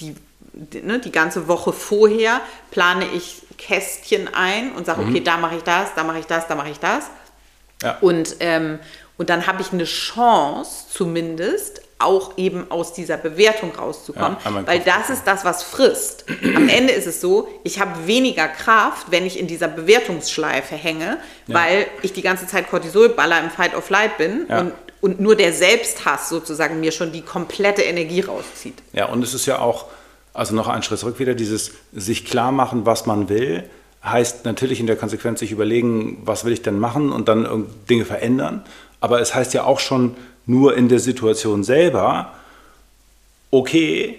[0.00, 0.16] die,
[0.52, 5.56] die, ne, die ganze Woche vorher plane ich Kästchen ein und sage, okay, da mache
[5.56, 7.10] ich das, da mache ich das, da mache ich das.
[7.82, 7.98] Ja.
[8.00, 8.78] Und, ähm,
[9.18, 14.80] und dann habe ich eine Chance, zumindest auch eben aus dieser Bewertung rauszukommen, Ja, weil
[14.80, 16.24] das ist das, was frisst.
[16.54, 21.18] Am Ende ist es so, ich habe weniger Kraft, wenn ich in dieser Bewertungsschleife hänge,
[21.46, 24.60] weil ich die ganze Zeit Cortisolballer im Fight of Flight bin Ja.
[24.60, 28.74] und, und nur der Selbsthass sozusagen mir schon die komplette Energie rauszieht.
[28.92, 29.86] Ja, und es ist ja auch,
[30.34, 33.64] also noch einen Schritt zurück wieder, dieses sich klar machen, was man will,
[34.04, 38.04] heißt natürlich in der Konsequenz sich überlegen, was will ich denn machen und dann Dinge
[38.04, 38.64] verändern.
[39.00, 42.32] Aber es heißt ja auch schon nur in der Situation selber,
[43.50, 44.18] okay,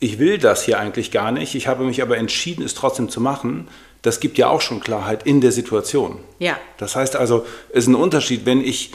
[0.00, 3.20] ich will das hier eigentlich gar nicht, ich habe mich aber entschieden, es trotzdem zu
[3.20, 3.68] machen.
[4.02, 6.18] Das gibt ja auch schon Klarheit in der Situation.
[6.38, 6.56] Ja.
[6.76, 8.92] Das heißt also, es ist ein Unterschied, wenn ich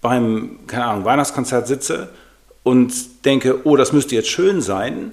[0.00, 2.08] beim, keine Ahnung, Weihnachtskonzert sitze
[2.62, 2.92] und
[3.24, 5.12] denke, oh, das müsste jetzt schön sein.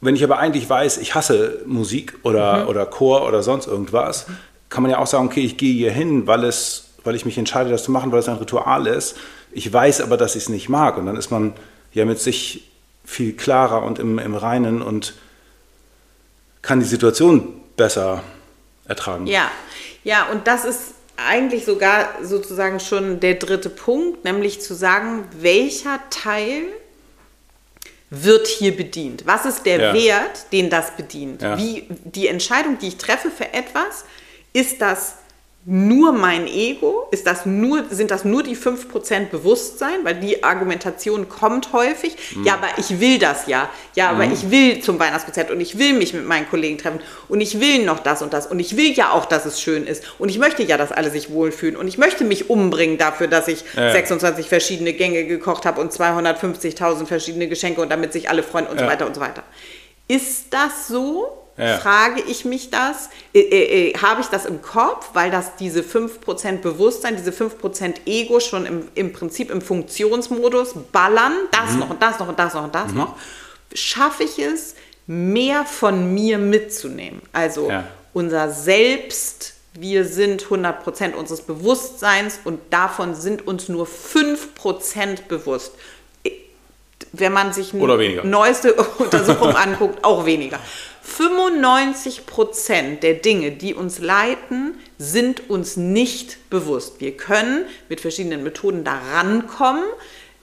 [0.00, 4.26] Wenn ich aber eigentlich weiß, ich hasse Musik oder, oder Chor oder sonst irgendwas,
[4.68, 7.38] kann man ja auch sagen, okay, ich gehe hier hin, weil, es, weil ich mich
[7.38, 9.16] entscheide, das zu machen, weil es ein Ritual ist.
[9.50, 10.96] Ich weiß aber, dass ich es nicht mag.
[10.96, 11.54] Und dann ist man
[11.92, 12.70] ja mit sich
[13.04, 15.14] viel klarer und im, im Reinen und
[16.62, 18.22] kann die Situation besser
[18.86, 19.26] ertragen.
[19.26, 19.50] Ja,
[20.04, 26.00] ja, und das ist eigentlich sogar sozusagen schon der dritte Punkt, nämlich zu sagen, welcher
[26.10, 26.64] Teil
[28.10, 29.24] wird hier bedient?
[29.26, 29.94] Was ist der Ja.
[29.94, 31.42] Wert, den das bedient?
[31.42, 31.56] Ja.
[31.56, 34.04] Wie die Entscheidung, die ich treffe für etwas,
[34.52, 35.14] ist das
[35.64, 37.06] nur mein Ego?
[37.12, 40.00] Ist das nur, sind das nur die 5% Bewusstsein?
[40.02, 42.16] Weil die Argumentation kommt häufig.
[42.34, 42.44] Mhm.
[42.44, 43.70] Ja, aber ich will das ja.
[43.94, 44.32] Ja, aber mhm.
[44.32, 47.84] ich will zum Weihnachtskonzert und ich will mich mit meinen Kollegen treffen und ich will
[47.84, 50.38] noch das und das und ich will ja auch, dass es schön ist und ich
[50.38, 53.92] möchte ja, dass alle sich wohlfühlen und ich möchte mich umbringen dafür, dass ich ja.
[53.92, 58.80] 26 verschiedene Gänge gekocht habe und 250.000 verschiedene Geschenke und damit sich alle freuen und
[58.80, 58.84] ja.
[58.84, 59.44] so weiter und so weiter.
[60.08, 61.41] Ist das so?
[61.56, 61.78] Ja.
[61.78, 63.10] Frage ich mich das?
[63.34, 68.06] Äh, äh, äh, Habe ich das im Kopf, weil das diese 5% Bewusstsein, diese 5%
[68.06, 71.80] Ego schon im, im Prinzip im Funktionsmodus ballern, das mhm.
[71.80, 72.98] noch und das noch und das noch und das mhm.
[72.98, 73.16] noch,
[73.74, 74.74] schaffe ich es,
[75.06, 77.20] mehr von mir mitzunehmen?
[77.32, 77.84] Also ja.
[78.14, 85.72] unser Selbst, wir sind 100% unseres Bewusstseins und davon sind uns nur 5% bewusst
[87.12, 90.58] wenn man sich neueste Untersuchungen anguckt, auch weniger.
[91.02, 97.00] 95 Prozent der Dinge, die uns leiten, sind uns nicht bewusst.
[97.00, 99.84] Wir können mit verschiedenen Methoden daran kommen,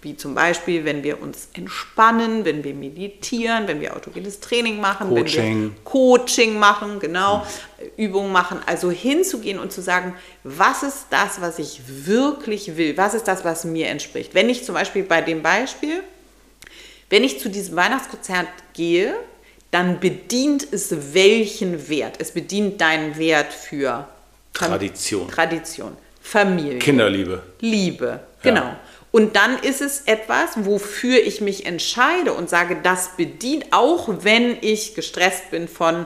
[0.01, 5.09] wie zum Beispiel, wenn wir uns entspannen, wenn wir meditieren, wenn wir autogenes Training machen,
[5.09, 5.43] Coaching.
[5.43, 7.45] wenn wir Coaching machen, genau,
[7.77, 7.89] hm.
[7.97, 8.59] Übungen machen.
[8.65, 12.95] Also hinzugehen und zu sagen, was ist das, was ich wirklich will?
[12.95, 14.33] Was ist das, was mir entspricht?
[14.33, 16.01] Wenn ich zum Beispiel bei dem Beispiel,
[17.09, 19.15] wenn ich zu diesem Weihnachtskonzert gehe,
[19.71, 22.15] dann bedient es welchen Wert?
[22.19, 24.07] Es bedient deinen Wert für
[24.53, 25.27] Tradition.
[25.27, 26.79] Tradition, Familie.
[26.79, 27.43] Kinderliebe.
[27.59, 28.61] Liebe, genau.
[28.61, 28.79] Ja.
[29.11, 34.57] Und dann ist es etwas, wofür ich mich entscheide und sage, das bedient, auch wenn
[34.61, 36.05] ich gestresst bin von,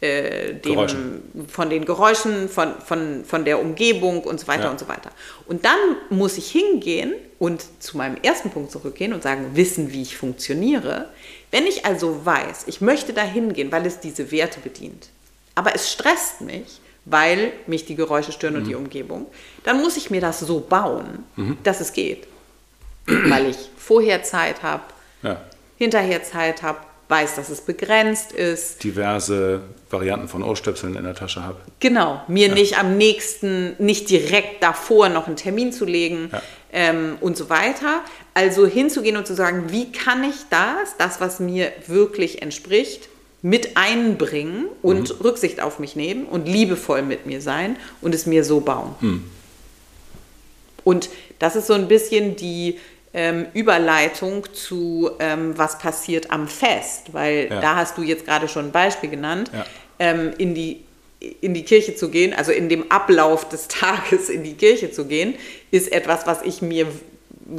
[0.00, 4.70] äh, dem, von den Geräuschen, von, von, von der Umgebung und so weiter ja.
[4.70, 5.10] und so weiter.
[5.46, 10.02] Und dann muss ich hingehen und zu meinem ersten Punkt zurückgehen und sagen, wissen, wie
[10.02, 11.08] ich funktioniere.
[11.50, 15.08] Wenn ich also weiß, ich möchte da hingehen, weil es diese Werte bedient,
[15.54, 18.60] aber es stresst mich, weil mich die Geräusche stören mhm.
[18.60, 18.84] und die mhm.
[18.84, 19.26] Umgebung,
[19.64, 21.58] dann muss ich mir das so bauen, mhm.
[21.62, 22.26] dass es geht.
[23.06, 24.82] weil ich vorher Zeit habe,
[25.22, 25.40] ja.
[25.78, 26.78] hinterher Zeit habe,
[27.10, 28.82] weiß, dass es begrenzt ist.
[28.84, 31.58] Diverse Varianten von Ohrstöpseln in der Tasche habe.
[31.80, 32.54] Genau, mir ja.
[32.54, 36.42] nicht am nächsten, nicht direkt davor noch einen Termin zu legen ja.
[36.72, 38.02] ähm, und so weiter.
[38.32, 43.08] Also hinzugehen und zu sagen, wie kann ich das, das, was mir wirklich entspricht,
[43.42, 45.24] mit einbringen und mhm.
[45.24, 48.94] Rücksicht auf mich nehmen und liebevoll mit mir sein und es mir so bauen.
[49.00, 49.24] Mhm.
[50.84, 52.78] Und das ist so ein bisschen die
[53.12, 57.60] ähm, Überleitung zu, ähm, was passiert am Fest, weil ja.
[57.60, 59.64] da hast du jetzt gerade schon ein Beispiel genannt, ja.
[59.98, 60.84] ähm, in, die,
[61.40, 65.06] in die Kirche zu gehen, also in dem Ablauf des Tages in die Kirche zu
[65.06, 65.34] gehen,
[65.70, 66.86] ist etwas, was ich mir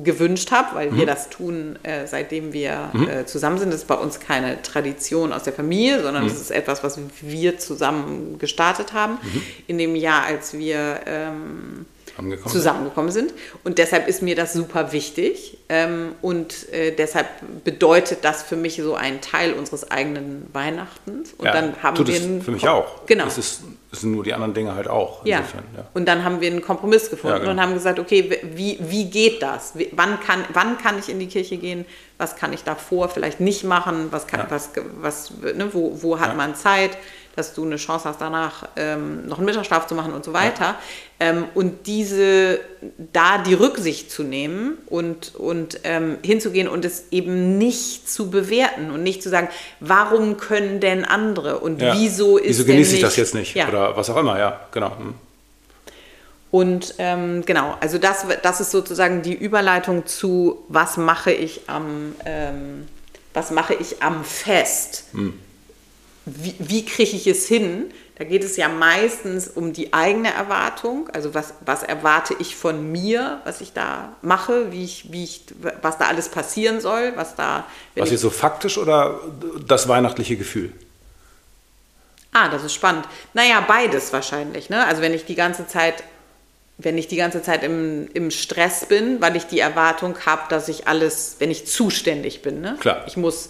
[0.03, 0.97] gewünscht habe, weil mhm.
[0.97, 3.09] wir das tun, äh, seitdem wir mhm.
[3.09, 3.73] äh, zusammen sind.
[3.73, 6.41] Das ist bei uns keine Tradition aus der Familie, sondern es mhm.
[6.41, 9.17] ist etwas, was wir zusammen gestartet haben.
[9.21, 9.41] Mhm.
[9.67, 13.33] In dem Jahr, als wir ähm, zusammengekommen, zusammengekommen sind.
[13.63, 15.57] Und deshalb ist mir das super wichtig.
[15.69, 17.27] Ähm, und äh, deshalb
[17.63, 21.33] bedeutet das für mich so ein Teil unseres eigenen Weihnachtens.
[21.37, 23.05] Und ja, dann haben tut wir es für mich auch.
[23.05, 23.25] Genau.
[23.25, 25.25] Es, ist, es sind nur die anderen Dinge halt auch.
[25.25, 25.39] Ja.
[25.39, 25.87] ja.
[25.93, 27.51] Und dann haben wir einen Kompromiss gefunden ja, genau.
[27.51, 29.73] und haben gesagt, okay, wie, wie geht das?
[29.93, 31.85] Wann, kann, wann kann ich in die Kirche gehen?
[32.17, 34.07] Was kann ich davor vielleicht nicht machen?
[34.11, 36.97] Was kann, was, was, ne, wo, wo hat man Zeit?
[37.35, 40.65] Dass du eine Chance hast, danach ähm, noch einen Mittagsschlaf zu machen und so weiter.
[40.65, 40.79] Ja.
[41.19, 42.59] Ähm, und diese,
[43.13, 48.91] da die Rücksicht zu nehmen und, und ähm, hinzugehen und es eben nicht zu bewerten
[48.91, 49.47] und nicht zu sagen,
[49.79, 51.93] warum können denn andere und ja.
[51.95, 53.55] wieso ist Wieso genieße ich das jetzt nicht?
[53.55, 53.67] Ja.
[53.67, 54.97] Oder was auch immer, ja, genau.
[54.97, 55.13] Hm.
[56.49, 62.13] Und ähm, genau, also das, das ist sozusagen die Überleitung zu, was mache ich am,
[62.25, 62.87] ähm,
[63.33, 65.05] was mache ich am Fest?
[65.13, 65.33] Hm
[66.37, 67.91] wie, wie kriege ich es hin?
[68.15, 72.91] Da geht es ja meistens um die eigene Erwartung, also was, was erwarte ich von
[72.91, 75.45] mir, was ich da mache, wie ich, wie ich,
[75.81, 77.65] was da alles passieren soll, was da.
[77.95, 79.19] Was ist so faktisch oder
[79.65, 80.71] das weihnachtliche Gefühl?
[82.31, 83.05] Ah, das ist spannend.
[83.33, 84.69] Naja, beides wahrscheinlich.
[84.69, 84.85] Ne?
[84.85, 86.03] Also wenn ich die ganze Zeit,
[86.77, 90.69] wenn ich die ganze Zeit im, im Stress bin, weil ich die Erwartung habe, dass
[90.69, 92.77] ich alles, wenn ich zuständig bin, ne?
[92.79, 93.03] Klar.
[93.07, 93.49] Ich muss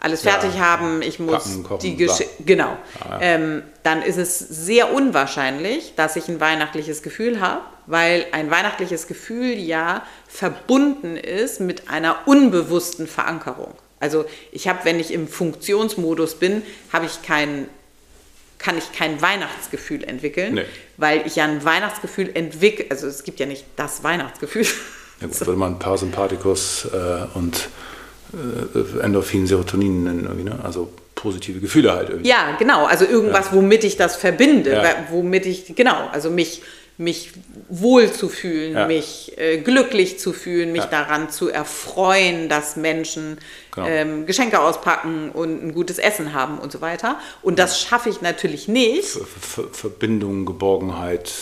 [0.00, 3.18] alles fertig ja, haben, ich muss Kappen, kochen, die Geschichte, genau, ja, ja.
[3.20, 9.06] Ähm, dann ist es sehr unwahrscheinlich, dass ich ein weihnachtliches Gefühl habe, weil ein weihnachtliches
[9.06, 13.74] Gefühl ja verbunden ist mit einer unbewussten Verankerung.
[14.00, 17.68] Also ich habe, wenn ich im Funktionsmodus bin, habe ich kein
[18.58, 20.64] kann ich kein Weihnachtsgefühl entwickeln, nee.
[20.98, 24.66] weil ich ja ein Weihnachtsgefühl entwickle, also es gibt ja nicht das Weihnachtsgefühl.
[25.20, 27.70] Ja gut, würde man Parasympathikus äh, und
[28.32, 30.58] äh, Endorphin, Serotonin nennen, irgendwie, ne?
[30.62, 32.28] also positive Gefühle halt irgendwie.
[32.28, 33.52] Ja, genau, also irgendwas, ja.
[33.54, 34.94] womit ich das verbinde, ja.
[35.10, 36.62] womit ich, genau, also mich
[36.96, 37.32] mich
[37.70, 38.86] wohl zu fühlen, Ja.
[38.86, 43.38] mich äh, glücklich zu fühlen, mich daran zu erfreuen, dass Menschen
[43.74, 43.86] Genau.
[43.88, 47.18] ähm, Geschenke auspacken und ein gutes Essen haben und so weiter.
[47.40, 49.06] Und das schaffe ich natürlich nicht.
[49.06, 51.32] Ver- Ver- Verbindung, Geborgenheit,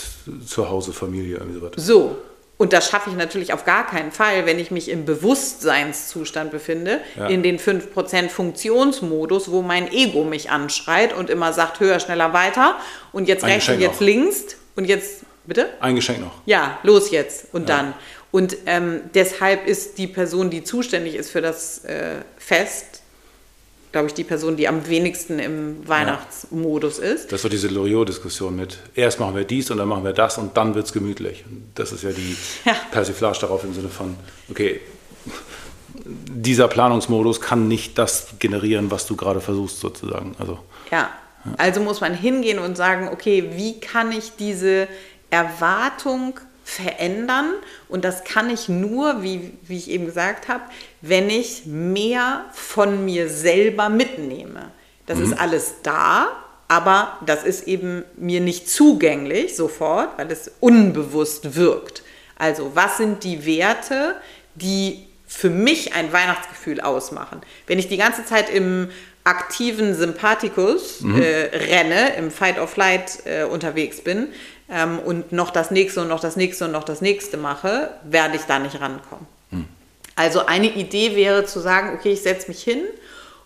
[0.47, 1.81] Zuhause, Familie, irgendwie so weiter.
[1.81, 2.15] So.
[2.61, 6.99] Und das schaffe ich natürlich auf gar keinen Fall, wenn ich mich im Bewusstseinszustand befinde,
[7.17, 7.27] Ja.
[7.27, 12.77] in den 5% Funktionsmodus, wo mein Ego mich anschreit und immer sagt, höher, schneller, weiter
[13.13, 14.07] und jetzt Ein rechts und jetzt noch.
[14.07, 14.43] links
[14.75, 15.69] und jetzt, bitte?
[15.79, 16.33] Ein Geschenk noch.
[16.45, 17.93] Ja, los jetzt und dann.
[18.31, 23.01] Und ähm, deshalb ist die Person, die zuständig ist für das äh, Fest,
[23.91, 27.31] glaube ich, die Person, die am wenigsten im Weihnachtsmodus ist.
[27.31, 30.55] Das war diese Loriot-Diskussion mit, erst machen wir dies und dann machen wir das und
[30.57, 31.43] dann wird es gemütlich.
[31.75, 32.75] Das ist ja die Ja.
[32.91, 34.15] Persiflage darauf im Sinne von,
[34.49, 34.79] okay,
[36.05, 40.35] dieser Planungsmodus kann nicht das generieren, was du gerade versuchst sozusagen.
[40.39, 40.59] Also
[40.91, 41.09] Ja,
[41.57, 44.87] also muss man hingehen und sagen, okay, wie kann ich diese
[45.29, 47.53] Erwartung verändern?
[47.87, 50.63] Und das kann ich nur, wie, wie ich eben gesagt habe,
[51.01, 54.71] wenn ich mehr von mir selber mitnehme.
[55.05, 56.27] Das ist alles da,
[56.67, 62.03] aber das ist eben mir nicht zugänglich sofort, weil es unbewusst wirkt.
[62.37, 64.15] Also was sind die Werte,
[64.53, 67.41] die für mich ein Weihnachtsgefühl ausmachen?
[67.65, 68.89] Wenn ich die ganze Zeit im
[69.23, 74.29] aktiven Sympathikus äh, renne, im Fight or Flight äh, unterwegs bin
[74.71, 78.35] ähm, und noch das nächste und noch das nächste und noch das nächste mache, werde
[78.35, 79.27] ich da nicht rankommen.
[80.15, 82.81] Also eine Idee wäre zu sagen, okay, ich setze mich hin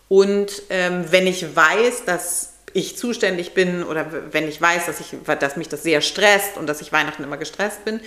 [0.07, 5.15] und ähm, wenn ich weiß, dass ich zuständig bin oder wenn ich weiß, dass, ich,
[5.39, 7.99] dass mich das sehr stresst und dass ich Weihnachten immer gestresst bin,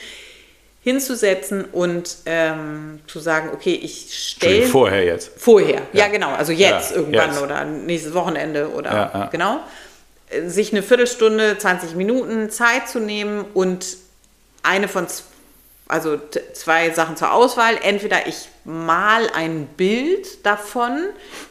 [0.83, 5.31] hinzusetzen und ähm, zu sagen, okay, ich stelle vorher jetzt.
[5.37, 6.31] Vorher, ja, genau.
[6.35, 7.43] Also jetzt Ja, irgendwann jetzt.
[7.43, 9.27] oder nächstes Wochenende oder Ja, ja.
[9.27, 9.61] genau.
[10.47, 13.97] Sich eine Viertelstunde, 20 Minuten Zeit zu nehmen und
[14.63, 15.07] eine von,
[15.89, 16.19] also
[16.53, 17.79] zwei Sachen zur Auswahl.
[17.83, 20.99] Entweder ich mal ein Bild davon,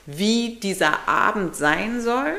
[0.05, 2.35] wie dieser Abend sein soll.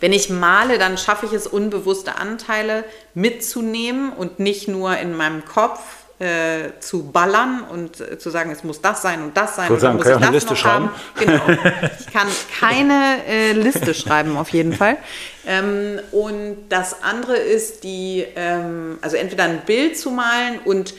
[0.00, 5.44] Wenn ich male, dann schaffe ich es, unbewusste Anteile mitzunehmen und nicht nur in meinem
[5.44, 5.80] Kopf
[6.20, 9.70] äh, zu ballern und äh, zu sagen, es muss das sein und das sein Ich
[9.70, 10.90] und sagen, muss kann ich das noch haben.
[11.18, 11.40] Genau.
[11.98, 12.28] Ich kann
[12.58, 14.98] keine äh, Liste schreiben, auf jeden Fall.
[15.46, 20.92] Ähm, und das andere ist die, ähm, also entweder ein Bild zu malen und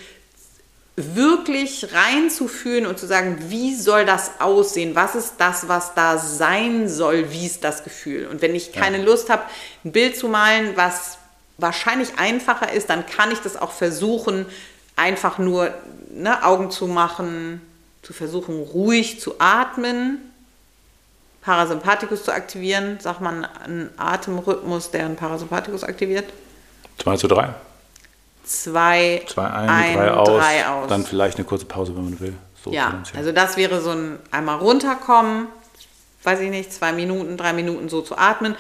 [0.95, 4.95] wirklich reinzufühlen und zu sagen, wie soll das aussehen?
[4.95, 7.31] Was ist das, was da sein soll?
[7.31, 8.27] Wie ist das Gefühl?
[8.27, 9.43] Und wenn ich keine Lust habe,
[9.85, 11.19] ein Bild zu malen, was
[11.57, 14.45] wahrscheinlich einfacher ist, dann kann ich das auch versuchen,
[15.01, 15.73] einfach nur
[16.11, 17.61] ne, Augen zu machen,
[18.03, 20.19] zu versuchen, ruhig zu atmen,
[21.41, 22.99] Parasympathikus zu aktivieren.
[22.99, 26.25] Sagt man einen Atemrhythmus, der einen Parasympathikus aktiviert?
[26.99, 27.49] 2 zu 3.
[28.43, 30.89] Zwei, Zwei ein, drei, aus, drei aus.
[30.89, 32.33] Dann vielleicht eine kurze Pause, wenn man will.
[32.63, 35.47] So Ja, also das wäre so ein einmal runterkommen,
[36.23, 38.55] weiß ich nicht, zwei Minuten, drei Minuten so zu atmen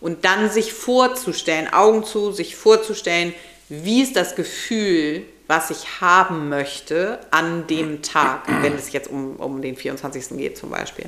[0.00, 3.34] und dann sich vorzustellen, Augen zu, sich vorzustellen,
[3.68, 9.36] wie ist das Gefühl, was ich haben möchte an dem Tag, wenn es jetzt um,
[9.36, 10.36] um den 24.
[10.36, 11.06] geht zum Beispiel.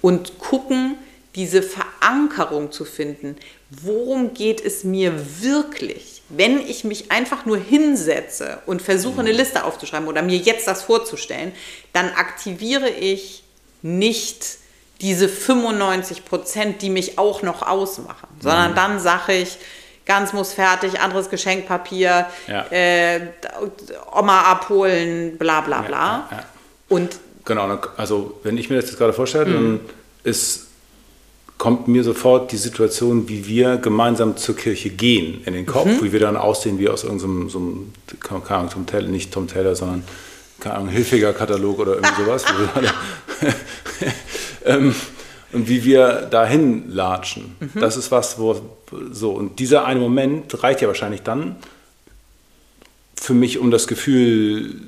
[0.00, 0.96] Und gucken,
[1.34, 3.36] diese Verankerung zu finden.
[3.70, 6.22] Worum geht es mir wirklich?
[6.28, 10.82] Wenn ich mich einfach nur hinsetze und versuche, eine Liste aufzuschreiben oder mir jetzt das
[10.82, 11.52] vorzustellen,
[11.92, 13.44] dann aktiviere ich
[13.82, 14.58] nicht
[15.00, 19.58] diese 95 Prozent, die mich auch noch ausmachen, sondern dann sage ich,
[20.08, 22.66] ganz muss fertig, anderes Geschenkpapier, Ja.
[22.70, 23.20] äh,
[24.12, 26.28] Oma abholen, bla bla bla.
[26.32, 26.42] ja.
[26.88, 29.52] Und Genau, also wenn ich mir das jetzt gerade vorstelle, Mhm.
[29.54, 29.80] dann
[30.24, 30.66] ist,
[31.56, 36.02] kommt mir sofort die Situation, wie wir gemeinsam zur Kirche gehen in den Kopf, Mhm.
[36.02, 39.46] wie wir dann aussehen wie aus irgendeinem, so einem, keine Ahnung, Tom Taylor, nicht Tom
[39.48, 40.04] Taylor, sondern
[40.60, 42.44] keine Ahnung, hilfiger Katalog oder irgendwie sowas.
[44.64, 44.94] ähm,
[45.52, 47.56] und wie wir dahin latschen.
[47.60, 47.80] Mhm.
[47.80, 48.60] Das ist was, wo
[49.12, 51.56] so, und dieser eine Moment reicht ja wahrscheinlich dann
[53.20, 54.82] für mich, um das Gefühl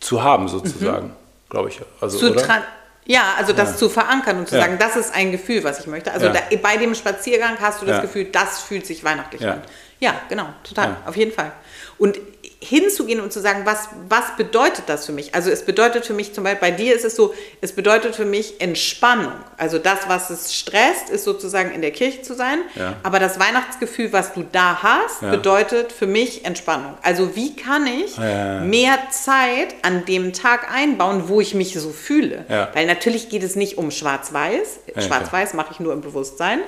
[0.00, 1.12] zu haben, sozusagen,
[1.48, 1.80] glaube ich.
[2.00, 2.20] Also, Mhm.
[2.38, 2.62] zu oder?
[3.06, 4.62] ja, also das zu verankern und zu Ja.
[4.62, 6.12] sagen, das ist ein Gefühl, was ich möchte.
[6.12, 6.32] Also Ja.
[6.32, 8.02] da, bei dem Spaziergang hast du das Ja.
[8.02, 9.54] Gefühl, das fühlt sich weihnachtlich Ja.
[9.54, 9.62] an.
[10.00, 10.96] Ja, genau, total, Ja.
[11.06, 11.52] auf jeden Fall.
[11.98, 12.18] Und
[12.62, 15.34] hinzugehen und zu sagen, was, was bedeutet das für mich?
[15.34, 17.32] Also es bedeutet für mich zum Beispiel, bei dir ist es so,
[17.62, 19.32] es bedeutet für mich Entspannung.
[19.56, 22.58] Also das, was es stresst, ist sozusagen in der Kirche zu sein.
[22.76, 22.96] Ja.
[23.02, 25.30] Aber das Weihnachtsgefühl, was du da hast, Ja.
[25.30, 26.94] bedeutet für mich Entspannung.
[27.02, 31.90] Also wie kann ich Ja, mehr Zeit an dem Tag einbauen, wo ich mich so
[31.90, 32.44] fühle?
[32.74, 34.80] Weil natürlich geht es nicht um Schwarz-Weiß.
[35.06, 36.60] Schwarz-Weiß mache ich nur im Bewusstsein.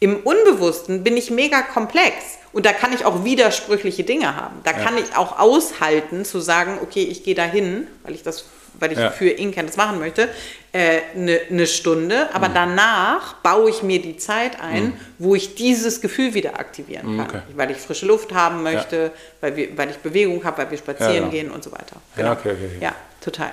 [0.00, 2.14] Im Unbewussten bin ich mega komplex.
[2.54, 4.56] Und da kann ich auch widersprüchliche Dinge haben.
[4.64, 8.44] Da kann ich auch aushalten zu sagen, okay, ich gehe dahin, weil ich das,
[8.78, 9.10] weil ich Ja.
[9.10, 10.28] für Inken das machen möchte,
[10.72, 12.28] eine äh, ne- ne Stunde.
[12.32, 12.54] Aber Mhm.
[12.54, 17.26] danach baue ich mir die Zeit ein, wo ich dieses Gefühl wieder aktivieren kann.
[17.28, 17.40] okay.
[17.56, 21.12] Weil ich frische Luft haben möchte, weil, wir, weil ich Bewegung habe, weil wir spazieren
[21.12, 21.30] Ja, genau.
[21.32, 21.96] gehen und so weiter.
[22.16, 22.78] Ja, okay, okay, okay.
[22.80, 23.50] Ja, total.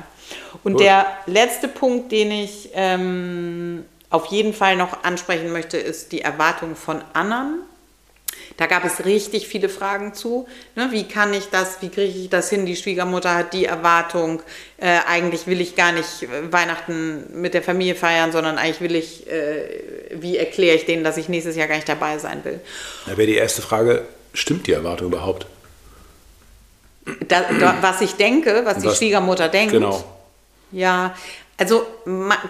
[0.63, 0.81] Und Gut.
[0.83, 6.75] der letzte Punkt, den ich ähm, auf jeden Fall noch ansprechen möchte, ist die Erwartung
[6.75, 7.61] von anderen.
[8.61, 10.47] Da gab es richtig viele Fragen zu.
[10.75, 12.67] Ne, wie kann ich das, wie kriege ich das hin?
[12.67, 14.43] Die Schwiegermutter hat die Erwartung,
[14.77, 18.95] äh, eigentlich will ich gar nicht äh, Weihnachten mit der Familie feiern, sondern eigentlich will
[18.95, 19.63] ich, äh,
[20.11, 22.59] wie erkläre ich denen, dass ich nächstes Jahr gar nicht dabei sein will?
[23.07, 24.05] Da wäre die erste Frage,
[24.35, 25.47] stimmt die Erwartung überhaupt?
[27.27, 29.71] Da, da, was ich denke, was die Was- Schwiegermutter denkt.
[29.73, 30.03] Genau.
[30.71, 31.15] Ja,
[31.57, 31.83] also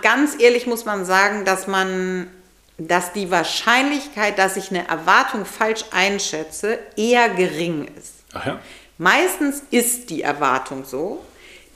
[0.01, 2.28] ganz ehrlich muss man sagen, dass man,
[2.78, 8.13] dass die Wahrscheinlichkeit, dass ich eine Erwartung falsch einschätze, eher gering ist.
[8.34, 8.59] Ja?
[8.97, 11.24] Meistens ist die Erwartung so.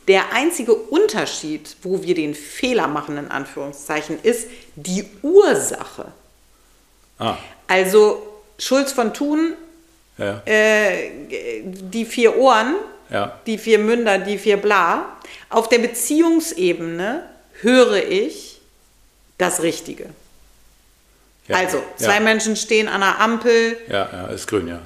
[0.08, 6.06] Der einzige Unterschied, wo wir den Fehler machen, in Anführungszeichen, ist die Ursache.
[7.18, 7.38] Ah,
[7.68, 8.22] Also
[8.60, 9.54] Schulz von Thun,
[10.18, 10.42] ja.
[10.46, 11.10] äh,
[11.64, 12.76] die vier Ohren,
[13.10, 13.40] Ja.
[13.48, 15.18] die vier Münder, die vier Bla.
[15.50, 17.24] Auf der Beziehungsebene
[17.62, 18.60] höre ich
[19.38, 20.10] das Richtige.
[21.48, 21.58] Ja.
[21.58, 22.20] Also, zwei ja.
[22.20, 23.78] Menschen stehen an einer Ampel.
[23.88, 24.80] Ja, ja, ist grün, ja.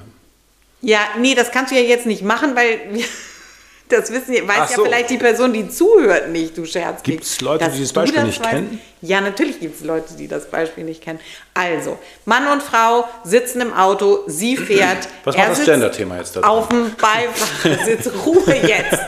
[0.82, 3.04] Ja, nee, das kannst du ja jetzt nicht machen, weil wir,
[3.88, 4.84] das wissen, weiß Ach ja so.
[4.84, 7.02] vielleicht die Person, die zuhört, nicht, du Scherz.
[7.02, 8.80] Gibt's Leute, die dieses Beispiel nicht kennen?
[9.02, 11.20] Ja, natürlich gibt es Leute, die das Beispiel nicht kennen.
[11.54, 15.08] Also, Mann und Frau sitzen im Auto, sie fährt.
[15.24, 16.50] Was macht das Gender-Thema jetzt da drin?
[16.50, 18.98] Auf dem Beifahrersitz, Ruhe jetzt.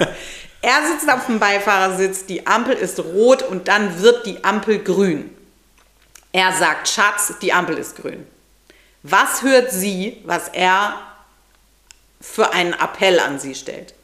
[0.62, 5.30] Er sitzt auf dem Beifahrersitz, die Ampel ist rot und dann wird die Ampel grün.
[6.32, 8.26] Er sagt, Schatz, die Ampel ist grün.
[9.02, 10.94] Was hört sie, was er
[12.20, 13.94] für einen Appell an sie stellt?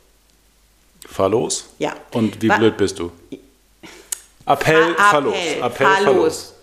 [1.09, 1.70] Fahr los.
[1.79, 1.95] Ja.
[2.12, 3.12] Und wie Wa- blöd bist du?
[4.45, 5.35] Appell, fahr los.
[5.37, 6.14] Appell, fahr fahr los.
[6.16, 6.55] los.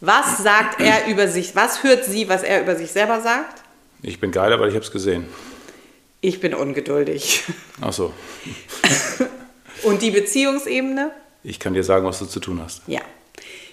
[0.00, 1.56] Was sagt er über sich?
[1.56, 3.62] Was hört sie, was er über sich selber sagt?
[4.02, 5.26] Ich bin geil, aber ich habe es gesehen.
[6.20, 7.42] Ich bin ungeduldig.
[7.80, 8.12] Ach so.
[9.82, 11.10] Und die Beziehungsebene?
[11.42, 12.82] Ich kann dir sagen, was du zu tun hast.
[12.86, 13.00] Ja.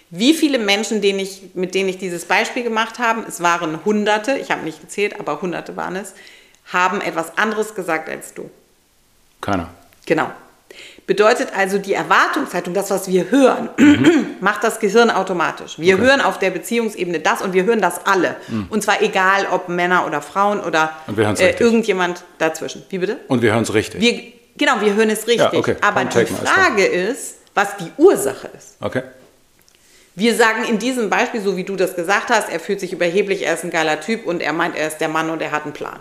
[0.10, 4.38] Wie viele Menschen, denen ich, mit denen ich dieses Beispiel gemacht habe, es waren Hunderte,
[4.38, 6.14] ich habe nicht gezählt, aber Hunderte waren es,
[6.72, 8.50] haben etwas anderes gesagt als du.
[9.42, 9.70] Keiner.
[10.06, 10.30] Genau.
[11.08, 13.70] Bedeutet also, die Erwartungshaltung, das, was wir hören,
[14.42, 15.78] macht das Gehirn automatisch.
[15.78, 18.36] Wir hören auf der Beziehungsebene das und wir hören das alle.
[18.70, 22.84] Und zwar egal, ob Männer oder Frauen oder äh, irgendjemand dazwischen.
[22.90, 23.20] Wie bitte?
[23.28, 24.02] Und wir hören es richtig.
[24.02, 24.24] Wir,
[24.58, 25.54] genau, wir hören es richtig.
[25.54, 25.76] Ja, okay.
[25.82, 28.78] Aber die Frage ist, was die Ursache ist.
[28.82, 29.04] okay.
[30.16, 33.46] Wir sagen in diesem Beispiel, so wie du das gesagt hast, er fühlt sich überheblich,
[33.46, 35.64] er ist ein geiler Typ und er meint, er ist der Mann und er hat
[35.64, 36.00] einen Plan.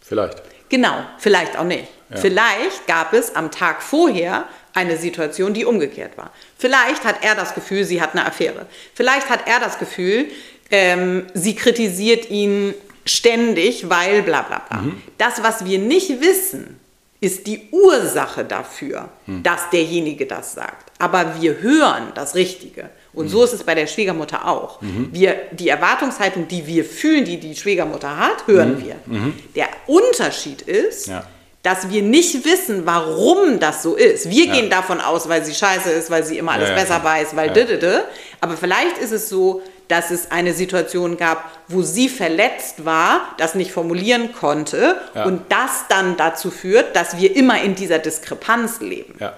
[0.00, 0.42] Vielleicht.
[0.68, 1.84] Genau, vielleicht auch nicht.
[2.10, 2.16] Ja.
[2.16, 4.44] Vielleicht gab es am Tag vorher
[4.74, 6.30] eine Situation, die umgekehrt war.
[6.58, 8.66] Vielleicht hat er das Gefühl, sie hat eine Affäre.
[8.94, 10.26] Vielleicht hat er das Gefühl,
[10.70, 14.78] ähm, sie kritisiert ihn ständig, weil bla bla bla.
[14.82, 15.02] Mhm.
[15.18, 16.78] Das, was wir nicht wissen,
[17.20, 19.42] ist die Ursache dafür, Hm.
[19.42, 20.92] dass derjenige das sagt.
[20.98, 22.90] Aber wir hören das Richtige.
[23.16, 23.30] Und Hm.
[23.32, 24.80] so ist es bei der Schwiegermutter auch.
[24.82, 25.08] Mhm.
[25.10, 28.96] Wir, die Erwartungshaltung, die wir fühlen, die die Schwiegermutter hat, hören wir.
[29.06, 29.34] Mhm.
[29.56, 31.24] Der Unterschied ist, Ja.
[31.62, 34.30] dass wir nicht wissen, warum das so ist.
[34.30, 34.52] Wir Ja.
[34.54, 37.48] gehen davon aus, weil sie scheiße ist, weil sie immer alles Ja, besser weiß, weil
[37.56, 38.02] Ja.
[38.40, 43.54] Aber vielleicht ist es so, dass es eine Situation gab, wo sie verletzt war, das
[43.54, 49.14] nicht formulieren konnte und das dann dazu führt, dass wir immer in dieser Diskrepanz leben.
[49.20, 49.32] Ja.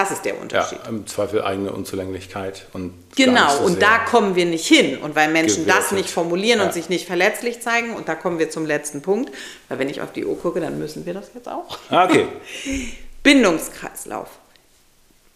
[0.00, 0.78] Das ist der Ja, Unterschied.
[0.88, 2.66] im Zweifel eigene Unzulänglichkeit.
[2.72, 4.98] Und Genau, so und da kommen wir nicht hin.
[4.98, 5.98] Und weil Menschen das Gewertet.
[5.98, 6.66] nicht formulieren Ja.
[6.66, 9.30] und sich nicht verletzlich zeigen, und da kommen wir zum letzten Punkt,
[9.68, 11.78] weil wenn ich auf die Uhr gucke, dann müssen wir das jetzt auch.
[11.90, 12.26] Ah, okay.
[13.22, 14.28] Bindungskreislauf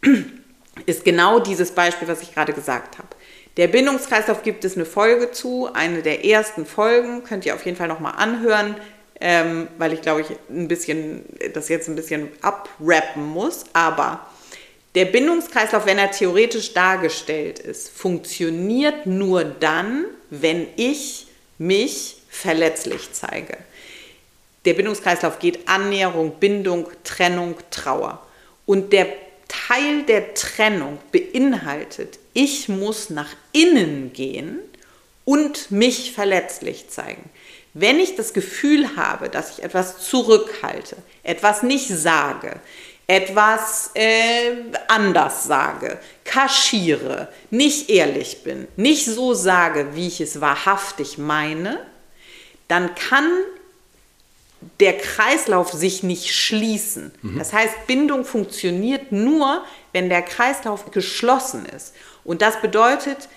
[0.87, 3.09] ist genau dieses Beispiel, was ich gerade gesagt habe.
[3.57, 7.77] Der Bindungskreislauf gibt es eine Folge zu, eine der ersten Folgen, könnt ihr auf jeden
[7.77, 8.77] Fall nochmal anhören,
[9.21, 14.27] ähm, weil ich glaube, ich ein bisschen, das jetzt ein bisschen abrappen muss, aber
[14.95, 21.27] der Bindungskreislauf, wenn er theoretisch dargestellt ist, funktioniert nur dann, wenn ich
[21.59, 23.57] mich verletzlich zeige.
[24.65, 28.25] Der Bindungskreislauf geht Annäherung, Bindung, Trennung, Trauer.
[28.67, 29.09] Und der
[29.49, 34.59] Teil der Trennung beinhaltet, ich muss nach innen gehen
[35.25, 37.31] und mich verletzlich zeigen.
[37.75, 42.61] Wenn ich das Gefühl habe, dass ich etwas zurückhalte, etwas nicht sage,
[43.07, 44.53] etwas äh,
[44.89, 51.79] anders sage, kaschiere, nicht ehrlich bin, nicht so sage, wie ich es wahrhaftig meine,
[52.69, 53.29] dann kann
[54.81, 57.13] der Kreislauf sich nicht schließen.
[57.37, 61.93] Das heißt, Bindung funktioniert nur, wenn der Kreislauf geschlossen ist.
[62.25, 63.29] Und das bedeutet,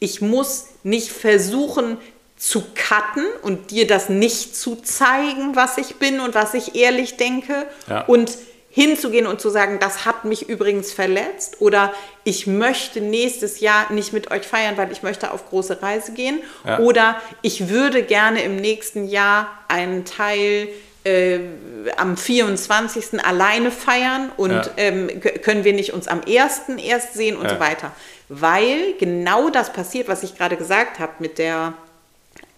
[0.00, 1.96] ich muss nicht versuchen
[2.36, 7.16] zu cutten und dir das nicht zu zeigen, was ich bin und was ich ehrlich
[7.16, 8.02] denke Ja.
[8.02, 8.36] und
[8.72, 11.92] hinzugehen und zu sagen, das hat mich übrigens verletzt oder
[12.22, 16.40] ich möchte nächstes Jahr nicht mit euch feiern, weil ich möchte auf große Reise gehen
[16.64, 16.78] Ja.
[16.78, 20.68] oder ich würde gerne im nächsten Jahr einen Teil
[21.02, 21.40] äh,
[21.96, 23.24] am 24.
[23.24, 24.64] alleine feiern und Ja.
[24.76, 25.08] ähm,
[25.42, 26.78] können wir nicht uns am 1.
[26.78, 27.54] erst sehen und Ja.
[27.54, 27.90] so weiter.
[28.28, 31.72] Weil genau das passiert, was ich gerade gesagt habe mit der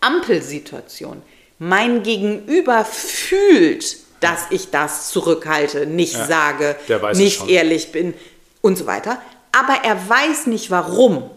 [0.01, 1.23] Ampelsituation.
[1.59, 6.27] Mein Gegenüber fühlt, dass ich das zurückhalte, nicht Ja.
[6.27, 6.77] sage,
[7.15, 8.15] nicht ehrlich bin
[8.63, 9.21] und so weiter.
[9.53, 11.31] Aber er weiß nicht warum.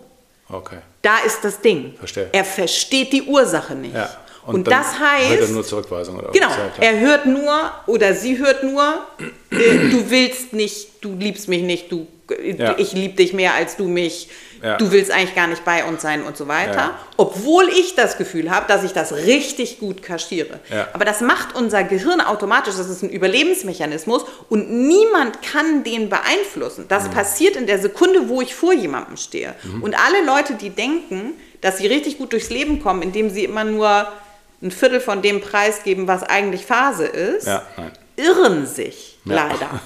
[0.50, 0.78] Okay.
[1.02, 1.96] Da ist das Ding.
[1.98, 2.30] Verstehe.
[2.32, 3.96] Er versteht die Ursache nicht.
[3.96, 4.10] Ja.
[4.48, 6.58] Und, dann das heißt, Hört er nur Zurückweisung oder Genau, was?
[6.58, 9.00] Ja, er hört nur oder sie hört nur,
[9.50, 12.06] äh, du willst nicht, du liebst mich nicht, du,
[12.58, 12.76] Ja.
[12.78, 14.30] ich liebe dich mehr als du mich,
[14.64, 14.78] Ja.
[14.78, 16.74] du willst eigentlich gar nicht bei uns sein und so weiter.
[16.76, 17.00] Ja.
[17.18, 20.60] Obwohl ich das Gefühl habe, dass ich das richtig gut kaschiere.
[20.94, 26.86] Aber das macht unser Gehirn automatisch, das ist ein Überlebensmechanismus und niemand kann den beeinflussen.
[26.86, 26.88] Mhm.
[26.88, 29.54] Das passiert in der Sekunde, wo ich vor jemandem stehe.
[29.82, 33.64] Und alle Leute, die denken, dass sie richtig gut durchs Leben kommen, indem sie immer
[33.66, 34.08] nur
[34.64, 37.48] ein Viertel von dem Preis geben, was eigentlich Phase ist,
[38.16, 39.70] irren sich leider.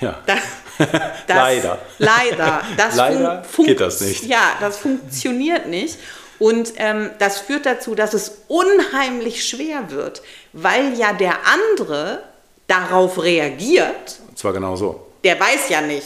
[0.00, 0.20] Ja.
[0.26, 0.38] Das,
[0.78, 0.88] das,
[1.28, 1.78] Leider.
[1.98, 2.62] Leider.
[2.76, 4.24] Das Leider geht das nicht.
[4.24, 5.98] Ja, das funktioniert nicht.
[6.38, 10.22] Und ähm, das führt dazu, dass es unheimlich schwer wird,
[10.52, 12.22] weil ja der andere
[12.68, 14.20] darauf reagiert.
[14.28, 15.06] Und zwar genau so.
[15.24, 16.04] Der weiß ja nicht,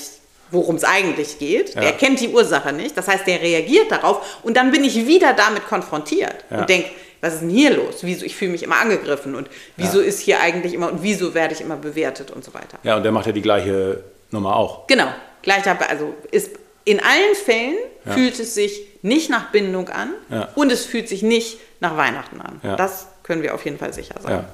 [0.51, 1.75] worum es eigentlich geht.
[1.75, 1.83] Ja.
[1.83, 2.97] Der kennt die Ursache nicht.
[2.97, 6.61] Das heißt, der reagiert darauf und dann bin ich wieder damit konfrontiert Ja.
[6.61, 6.89] und denke,
[7.21, 7.97] was ist denn hier los?
[8.03, 10.07] Wieso, ich fühle mich immer angegriffen und wieso Ja.
[10.07, 12.79] ist hier eigentlich immer und wieso werde ich immer bewertet und so weiter.
[12.83, 14.03] Ja, und der macht ja die gleiche
[14.33, 14.87] Nummer auch.
[14.87, 15.09] Genau,
[15.43, 16.51] gleicher, Be- also ist
[16.85, 18.13] in allen Fällen Ja.
[18.15, 20.49] fühlt es sich nicht nach Bindung an Ja.
[20.57, 22.61] und es fühlt sich nicht nach Weihnachten an.
[22.63, 22.77] Ja.
[22.77, 24.33] Das können wir auf jeden Fall sicher sein.
[24.33, 24.45] Ja.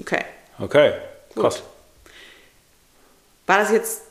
[0.00, 0.24] Okay.
[0.60, 0.92] Okay.
[1.34, 1.62] Krass.
[3.46, 4.02] War das jetzt,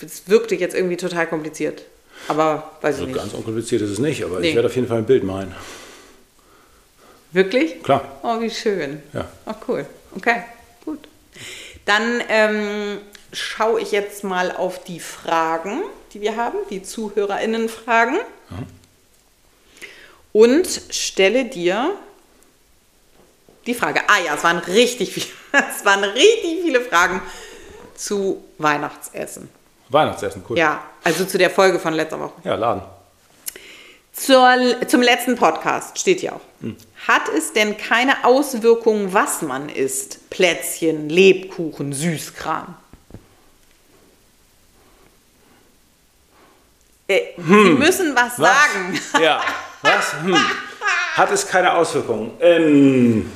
[0.00, 1.82] es wirkte jetzt irgendwie total kompliziert,
[2.28, 3.16] aber weiß ich Also nicht.
[3.16, 4.50] ganz unkompliziert ist es nicht, aber Nee.
[4.50, 5.54] ich werde auf jeden Fall ein Bild malen.
[7.32, 7.82] Wirklich?
[7.82, 8.18] Klar.
[8.22, 9.02] Oh, wie schön.
[9.12, 9.28] Ja.
[9.46, 9.86] Oh, cool.
[10.16, 10.42] Okay,
[10.84, 11.00] gut.
[11.84, 12.98] Dann ähm,
[13.32, 18.18] schaue ich jetzt mal auf die Fragen, die wir haben, die ZuhörerInnen-Fragen.
[20.32, 21.92] Und stelle dir
[23.66, 24.00] die Frage.
[24.06, 25.26] Ah ja, es waren richtig viele,
[25.70, 27.20] es waren richtig viele Fragen
[27.94, 29.48] zu Weihnachtsessen.
[29.88, 30.58] Weihnachtsessen, cool.
[30.58, 32.34] Ja, also zu der Folge von letzter Woche.
[32.44, 32.82] Ja, Laden.
[34.12, 34.56] Zur,
[34.86, 36.40] zum letzten Podcast steht hier auch.
[37.06, 40.30] Hat es denn keine Auswirkungen, was man isst?
[40.30, 42.74] Plätzchen, Lebkuchen, Süßkram?
[47.08, 48.50] Äh, Sie müssen was, Was?
[48.50, 49.00] sagen.
[49.22, 49.40] Ja.
[49.82, 50.14] Was?
[50.22, 50.36] Hm.
[51.14, 52.32] Hat es keine Auswirkungen?
[52.40, 53.30] Ähm,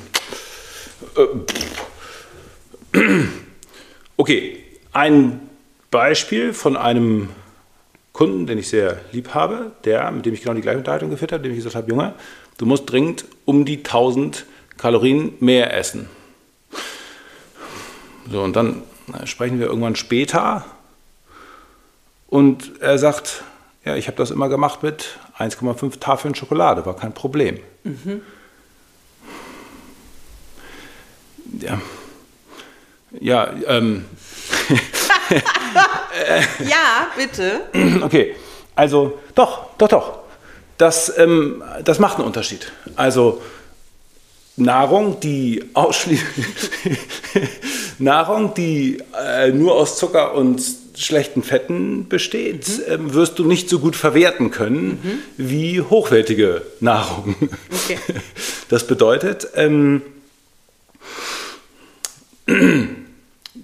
[2.93, 3.01] äh,
[4.17, 4.63] okay,
[4.93, 5.49] ein
[5.91, 7.31] Beispiel von einem
[8.13, 11.33] Kunden, den ich sehr lieb habe, der, mit dem ich genau die gleiche Unterhaltung geführt
[11.33, 12.15] habe, dem ich gesagt habe, Junge,
[12.59, 14.45] du musst dringend um die 1000
[14.77, 16.09] Kalorien mehr essen.
[18.31, 18.83] So, und dann
[19.25, 20.65] sprechen wir irgendwann später
[22.29, 23.43] und er sagt,
[23.85, 27.59] ja, ich habe das immer gemacht mit 1,5 Tafeln Schokolade, war kein Problem.
[31.61, 31.81] Ja,
[33.19, 34.05] ja ähm,
[36.69, 37.61] Ja, bitte.
[38.05, 38.35] okay.
[38.75, 40.19] Also, doch, doch, doch.
[40.79, 42.73] Das, ähm, das macht einen Unterschied.
[42.97, 43.43] Also,
[44.57, 46.99] Nahrung, die ausschließlich
[47.99, 50.63] Nahrung, die äh, nur aus Zucker und
[51.01, 57.35] schlechten Fetten besteht, ähm, wirst du nicht so gut verwerten können wie hochwertige Nahrung.
[57.85, 57.99] Okay.
[58.69, 60.01] Das bedeutet, ähm,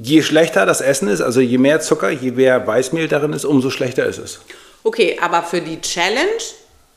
[0.01, 3.71] je schlechter das Essen ist, also je mehr Zucker, je mehr Weißmehl darin ist, umso
[3.71, 4.41] schlechter ist es.
[4.83, 6.43] Okay, aber für die Challenge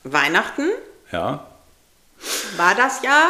[0.04, 0.70] Weihnachten
[1.12, 1.46] Ja.
[2.58, 3.30] war das ja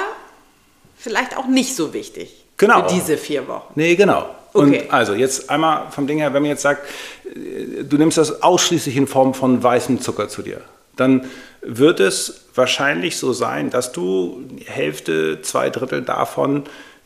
[0.97, 2.45] vielleicht auch nicht so wichtig.
[2.57, 2.88] Genau.
[2.88, 3.74] Für diese vier Wochen.
[3.76, 4.34] Nee, genau.
[4.54, 4.82] Okay.
[4.84, 6.88] Und also jetzt einmal vom Ding her, wenn man jetzt sagt,
[7.26, 10.62] äh, du nimmst das ausschließlich in Form von weißem Zucker zu dir,
[10.95, 11.26] dann
[11.62, 16.64] wird es wahrscheinlich so sein, dass du Hälfte, zwei Drittel davon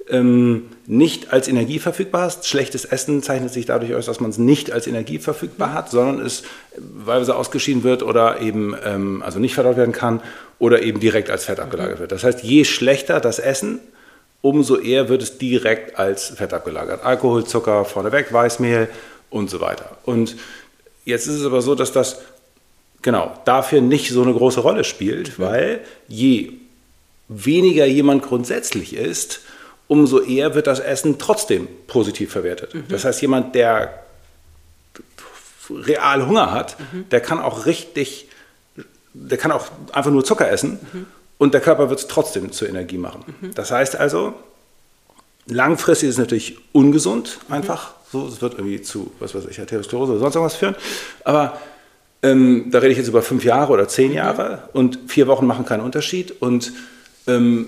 [0.10, 2.48] ähm, nicht als Energie verfügbar hast.
[2.48, 6.26] Schlechtes Essen zeichnet sich dadurch aus, dass man es nicht als Energie verfügbar hat, sondern
[6.26, 6.44] es
[6.78, 10.22] wahlweise ausgeschieden wird oder eben ähm, also nicht verdaut werden kann
[10.60, 12.12] oder eben direkt als Fett abgelagert wird.
[12.12, 13.80] Das heißt, je schlechter das Essen,
[14.44, 17.04] umso eher wird es direkt als Fett abgelagert.
[17.04, 18.90] Alkohol, Zucker vorneweg, Weißmehl
[19.30, 19.98] und so weiter.
[20.04, 20.36] Und
[21.06, 22.20] jetzt ist es aber so, dass das
[23.02, 25.80] genau dafür nicht so eine große Rolle spielt, weil
[26.10, 26.52] je
[27.30, 29.40] weniger jemand grundsätzlich ist,
[29.88, 32.76] umso eher wird das Essen trotzdem positiv verwertet.
[32.76, 32.84] Mhm.
[32.90, 34.04] Das heißt, jemand, der
[35.70, 37.08] real Hunger hat, mhm.
[37.10, 38.28] der kann auch richtig,
[39.14, 41.06] der kann auch einfach nur Zucker essen mhm.
[41.38, 43.24] Und der Körper wird es trotzdem zur Energie machen.
[43.42, 43.54] Mhm.
[43.54, 44.34] Das heißt also,
[45.48, 47.56] langfristig ist es natürlich ungesund, mhm.
[47.56, 48.28] einfach so.
[48.28, 50.76] Es wird irgendwie zu, was weiß ich, Arteriosklerose oder sonst irgendwas führen.
[51.24, 51.58] Aber
[52.22, 54.18] ähm, da rede ich jetzt über fünf Jahre oder zehn mhm.
[54.18, 56.72] Jahre und vier Wochen machen keinen Unterschied und
[57.28, 57.68] ähm,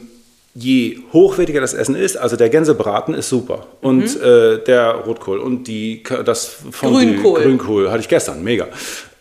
[0.54, 4.24] je hochwertiger das Essen ist, also der Gänsebraten ist super und mhm.
[4.24, 7.42] äh, der Rotkohl und die, das Fondue, Grünkohl.
[7.42, 8.68] Grünkohl hatte ich gestern, mega.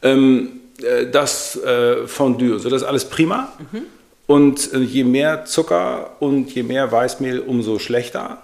[0.03, 3.53] Ähm, äh, das äh, Fondue, so das ist alles prima.
[3.73, 3.83] Mhm.
[4.27, 8.39] Und äh, je mehr Zucker und je mehr Weißmehl, umso schlechter.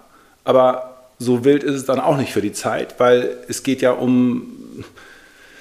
[0.45, 3.93] Aber so wild ist es dann auch nicht für die Zeit, weil es geht ja
[3.93, 4.85] um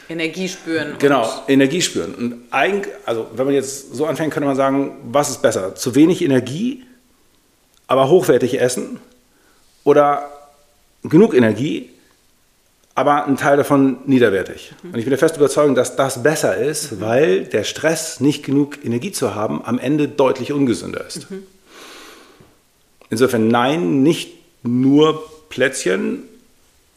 [0.10, 0.96] Energie spüren.
[0.98, 2.16] Genau, Energie spüren.
[2.16, 5.76] Und eigentlich, also wenn man jetzt so anfängt, könnte man sagen, was ist besser?
[5.76, 6.84] Zu wenig Energie
[7.90, 9.00] aber hochwertig essen
[9.84, 10.30] oder
[11.04, 11.90] genug Energie,
[13.00, 14.74] aber ein Teil davon niederwertig.
[14.84, 17.00] Und ich bin der festen Überzeugung, dass das besser ist, mhm.
[17.00, 21.32] weil der Stress, nicht genug Energie zu haben, am Ende deutlich ungesünder ist.
[21.32, 21.44] Mhm.
[23.10, 24.34] Insofern nein, nicht
[24.64, 26.24] nur Plätzchen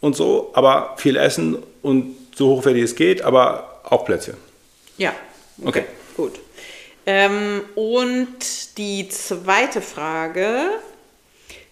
[0.01, 4.35] und so, aber viel essen und so hochwertig es geht, aber auch Plätzchen.
[4.99, 5.15] Ja.
[5.61, 5.69] Okay.
[5.69, 5.85] okay.
[6.17, 6.33] Gut.
[7.07, 10.65] Ähm, und die zweite Frage.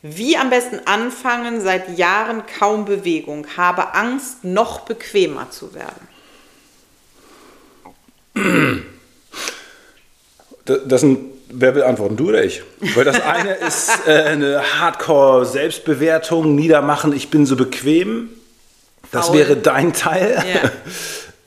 [0.03, 6.09] Wie am besten anfangen, seit Jahren kaum Bewegung, habe Angst, noch bequemer zu werden.
[10.65, 11.19] Das sind,
[11.51, 12.63] wer will antworten, du oder ich?
[12.95, 18.31] Weil das eine ist äh, eine Hardcore-Selbstbewertung, niedermachen, ich bin so bequem.
[19.13, 19.39] Das Faul.
[19.39, 20.43] wäre dein Teil.
[20.47, 20.71] Yeah.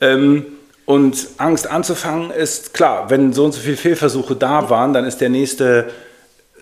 [0.00, 0.46] ähm,
[0.86, 5.20] und Angst anzufangen ist klar, wenn so und so viele Fehlversuche da waren, dann ist
[5.20, 5.90] der nächste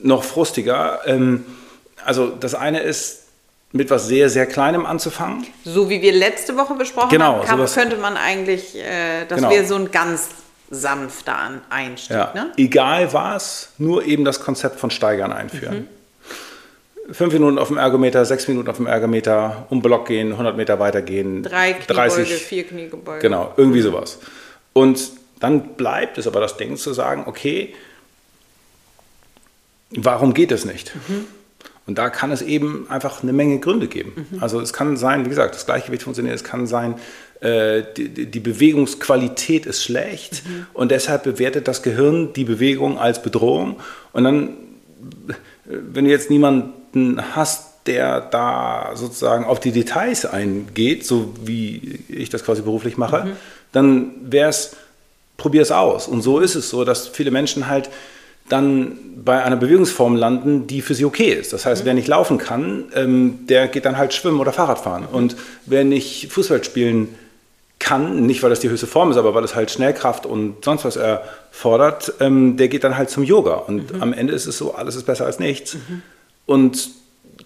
[0.00, 1.00] noch frustiger.
[1.06, 1.44] Ähm,
[2.04, 3.20] also das eine ist,
[3.72, 5.46] mit was sehr, sehr Kleinem anzufangen.
[5.64, 9.50] So wie wir letzte Woche besprochen genau, haben, kann, könnte man eigentlich, äh, das genau.
[9.50, 10.28] wäre so ein ganz
[10.70, 11.36] sanfter
[11.70, 12.16] Einstieg.
[12.16, 12.32] Ja.
[12.34, 12.52] Ne?
[12.56, 15.74] Egal was, nur eben das Konzept von Steigern einführen.
[15.74, 15.88] Mhm
[17.10, 20.78] fünf Minuten auf dem Ergometer, sechs Minuten auf dem Ergometer, um Block gehen, 100 Meter
[20.78, 21.42] weitergehen.
[21.42, 23.20] Drei Kniebeuge, 30, vier Kniegebeuge.
[23.20, 24.18] Genau, irgendwie sowas.
[24.72, 27.74] Und dann bleibt es aber das Ding zu sagen, okay,
[29.90, 30.94] warum geht es nicht?
[31.08, 31.26] Mhm.
[31.86, 34.26] Und da kann es eben einfach eine Menge Gründe geben.
[34.30, 34.42] Mhm.
[34.42, 36.94] Also es kann sein, wie gesagt, das Gleichgewicht funktioniert, es kann sein,
[37.40, 40.66] äh, die, die, Bewegungsqualität ist schlecht mhm.
[40.74, 43.80] und deshalb bewertet das Gehirn die Bewegung als Bedrohung.
[44.12, 44.50] Und dann,
[45.64, 52.30] wenn du jetzt niemanden hast, der da sozusagen auf die Details eingeht, so wie ich
[52.30, 53.32] das quasi beruflich mache, mhm.
[53.72, 54.76] dann wäre es,
[55.36, 56.06] probier es aus.
[56.06, 57.90] Und so ist es so, dass viele Menschen halt
[58.48, 61.52] dann bei einer Bewegungsform landen, die für sie okay ist.
[61.52, 61.86] Das heißt, mhm.
[61.86, 65.06] wer nicht laufen kann, ähm, der geht dann halt schwimmen oder Fahrrad fahren.
[65.10, 65.36] Und
[65.66, 67.08] wer nicht Fußball spielen
[67.78, 70.84] kann, nicht weil das die höchste Form ist, aber weil es halt Schnellkraft und sonst
[70.84, 73.54] was erfordert, ähm, der geht dann halt zum Yoga.
[73.54, 74.02] Und mhm.
[74.02, 75.74] am Ende ist es so, alles ist besser als nichts.
[75.74, 76.02] Mhm.
[76.46, 76.90] Und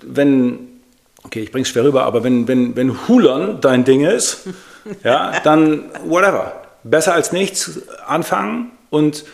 [0.02, 0.58] wenn,
[1.24, 4.48] okay, ich bringe es schwer rüber, aber wenn, wenn, wenn Hulern dein Ding ist,
[5.04, 6.52] ja, dann whatever.
[6.84, 9.24] Besser als nichts anfangen und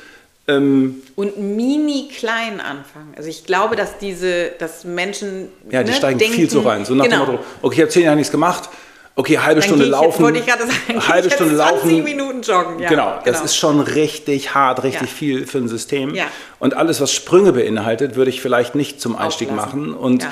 [0.49, 3.14] ähm, und mini klein anfangen.
[3.16, 6.84] Also ich glaube, dass diese, dass Menschen ja, die ne, steigen denken, viel zu rein.
[6.84, 7.24] So nach genau.
[7.24, 8.68] dem Motto, okay, ich habe zehn Jahre nichts gemacht.
[9.14, 10.22] Okay, halbe Dann Stunde laufen.
[10.22, 12.05] Wollte ich gerade sagen, halbe Stunde 20 laufen.
[12.05, 12.78] Minuten joggen.
[12.80, 13.45] Ja, genau, das genau.
[13.45, 15.16] ist schon richtig hart, richtig ja.
[15.16, 16.14] viel für ein System.
[16.14, 16.24] Ja.
[16.59, 19.90] Und alles, was Sprünge beinhaltet, würde ich vielleicht nicht zum Einstieg Auflassen.
[19.90, 19.95] machen.
[19.95, 20.26] Und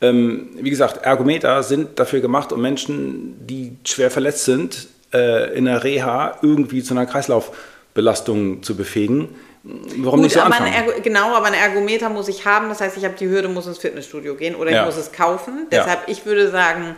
[0.00, 5.66] ähm, wie gesagt, Ergometer sind dafür gemacht, um Menschen, die schwer verletzt sind, äh, in
[5.66, 9.28] der Reha irgendwie zu einer Kreislaufbelastung zu befähigen.
[9.64, 10.74] Warum Gut, nicht so anfangen?
[10.74, 12.68] Aber genau, aber ein Ergometer muss ich haben.
[12.68, 15.68] Das heißt, ich habe die Hürde, muss ins Fitnessstudio gehen oder ich muss es kaufen.
[15.70, 16.96] Deshalb, ich würde sagen,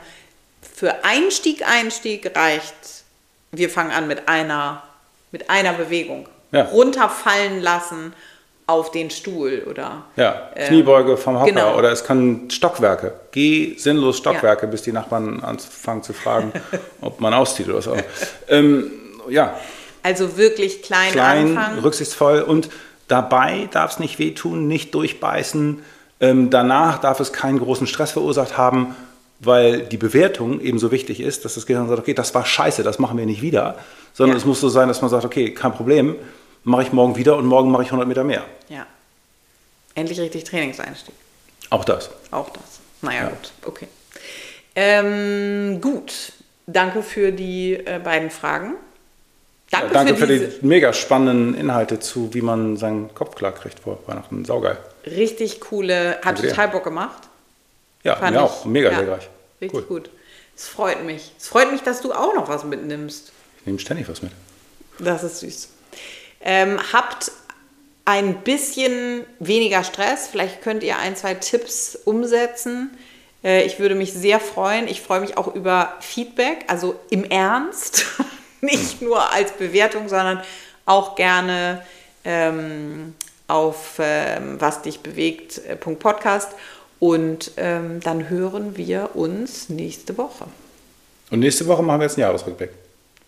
[0.75, 2.75] für Einstieg, Einstieg reicht,
[3.53, 4.83] wir fangen an mit einer,
[5.31, 6.29] mit einer Bewegung.
[6.53, 6.63] Ja.
[6.65, 8.15] Runterfallen lassen
[8.67, 10.05] auf den Stuhl oder.
[10.17, 11.77] Ja, ähm, Kniebeuge vom Hocker genau.
[11.77, 13.13] oder es kann Stockwerke.
[13.31, 14.71] Geh sinnlos Stockwerke, ja.
[14.71, 16.53] bis die Nachbarn anfangen zu fragen,
[17.01, 17.97] ob man auszieht oder so.
[18.49, 18.91] ähm,
[19.29, 19.59] ja.
[20.05, 21.79] Also wirklich klein, klein anfangen.
[21.81, 22.69] rücksichtsvoll und
[23.09, 25.83] dabei darf es nicht wehtun, nicht durchbeißen,
[26.21, 28.95] Ähm, danach darf es keinen großen Stress verursacht haben,
[29.41, 32.85] weil die Bewertung eben so wichtig ist, dass das Gehirn sagt, okay, das war scheiße,
[32.85, 33.77] das machen wir nicht wieder,
[34.15, 34.41] sondern Ja.
[34.41, 36.15] es muss so sein, dass man sagt, okay, kein Problem,
[36.63, 38.45] mache ich morgen wieder und morgen mache ich 100 Meter mehr.
[38.69, 38.87] Ja.
[39.97, 41.15] Endlich richtig Trainingseinstieg.
[41.71, 42.11] Auch das.
[42.31, 42.63] Auch das.
[43.03, 43.29] Naja, Ja.
[43.31, 43.53] gut.
[43.67, 43.89] Okay.
[44.77, 46.33] Ähm, gut.
[46.67, 48.75] Danke für die äh, beiden Fragen.
[49.71, 53.53] Danke, Ja, danke für, diese die mega spannenden Inhalte zu, wie man seinen Kopf klar
[53.53, 54.45] kriegt vor Weihnachten.
[54.45, 54.79] Saugeil.
[55.07, 56.49] richtig coole, hat dir.
[56.51, 57.23] total Bock gemacht.
[58.03, 58.43] Ja, Fand mir ich.
[58.45, 58.65] auch.
[58.67, 59.29] Mega Ja, lehrreich.
[59.61, 59.83] Richtig Cool.
[59.87, 60.11] gut.
[60.57, 61.33] Es freut mich.
[61.39, 63.33] Es freut mich, dass du auch noch was mitnimmst.
[63.61, 64.31] Ich nehme ständig was mit.
[64.99, 65.69] Das ist süß.
[66.43, 67.33] Ähm, habt
[68.05, 70.29] ein bisschen weniger Stress.
[70.29, 72.91] Vielleicht könnt ihr ein, zwei Tipps umsetzen.
[73.43, 74.87] Äh, ich würde mich sehr freuen.
[74.87, 78.05] Ich freue mich auch über Feedback, also im Ernst.
[78.65, 80.41] Nicht nur als Bewertung, sondern
[80.87, 81.83] auch gerne
[82.25, 83.15] ähm,
[83.49, 85.61] auf ähm, was dich bewegt.
[85.69, 86.53] äh, Podcast.
[87.01, 90.47] Und ähm, dann hören wir uns nächste Woche.
[91.31, 92.71] Und nächste Woche machen wir jetzt einen Jahresrückblick.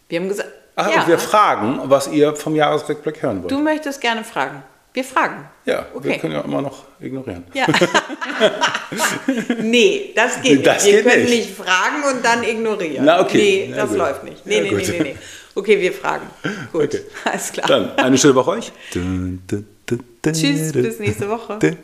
[0.08, 3.50] Wir haben gesagt, Ach, ja, und wir fragen, was ihr vom Jahresrückblick hören wollt.
[3.50, 4.62] du möchtest gerne fragen.
[4.96, 5.44] Wir fragen.
[5.66, 6.18] ja, wir Okay.
[6.18, 7.44] können ja immer noch ignorieren.
[7.52, 7.66] Ja.
[9.62, 10.94] nee, das geht Das nicht.
[10.94, 11.48] Wir geht können nicht.
[11.48, 11.54] nicht.
[11.54, 13.04] fragen und dann ignorieren.
[13.04, 13.36] Na, okay.
[13.36, 13.98] Nee, Na, das gut.
[13.98, 14.46] läuft nicht.
[14.46, 14.78] Nee, Ja, nee, gut.
[14.78, 15.16] nee, nee, nee.
[15.54, 16.26] Okay, wir fragen.
[16.72, 17.00] Gut, Okay.
[17.24, 17.66] alles klar.
[17.68, 18.72] Dann eine schöne Woche euch.
[18.90, 21.28] Tschüss, bis nächste.
[21.28, 21.58] Woche.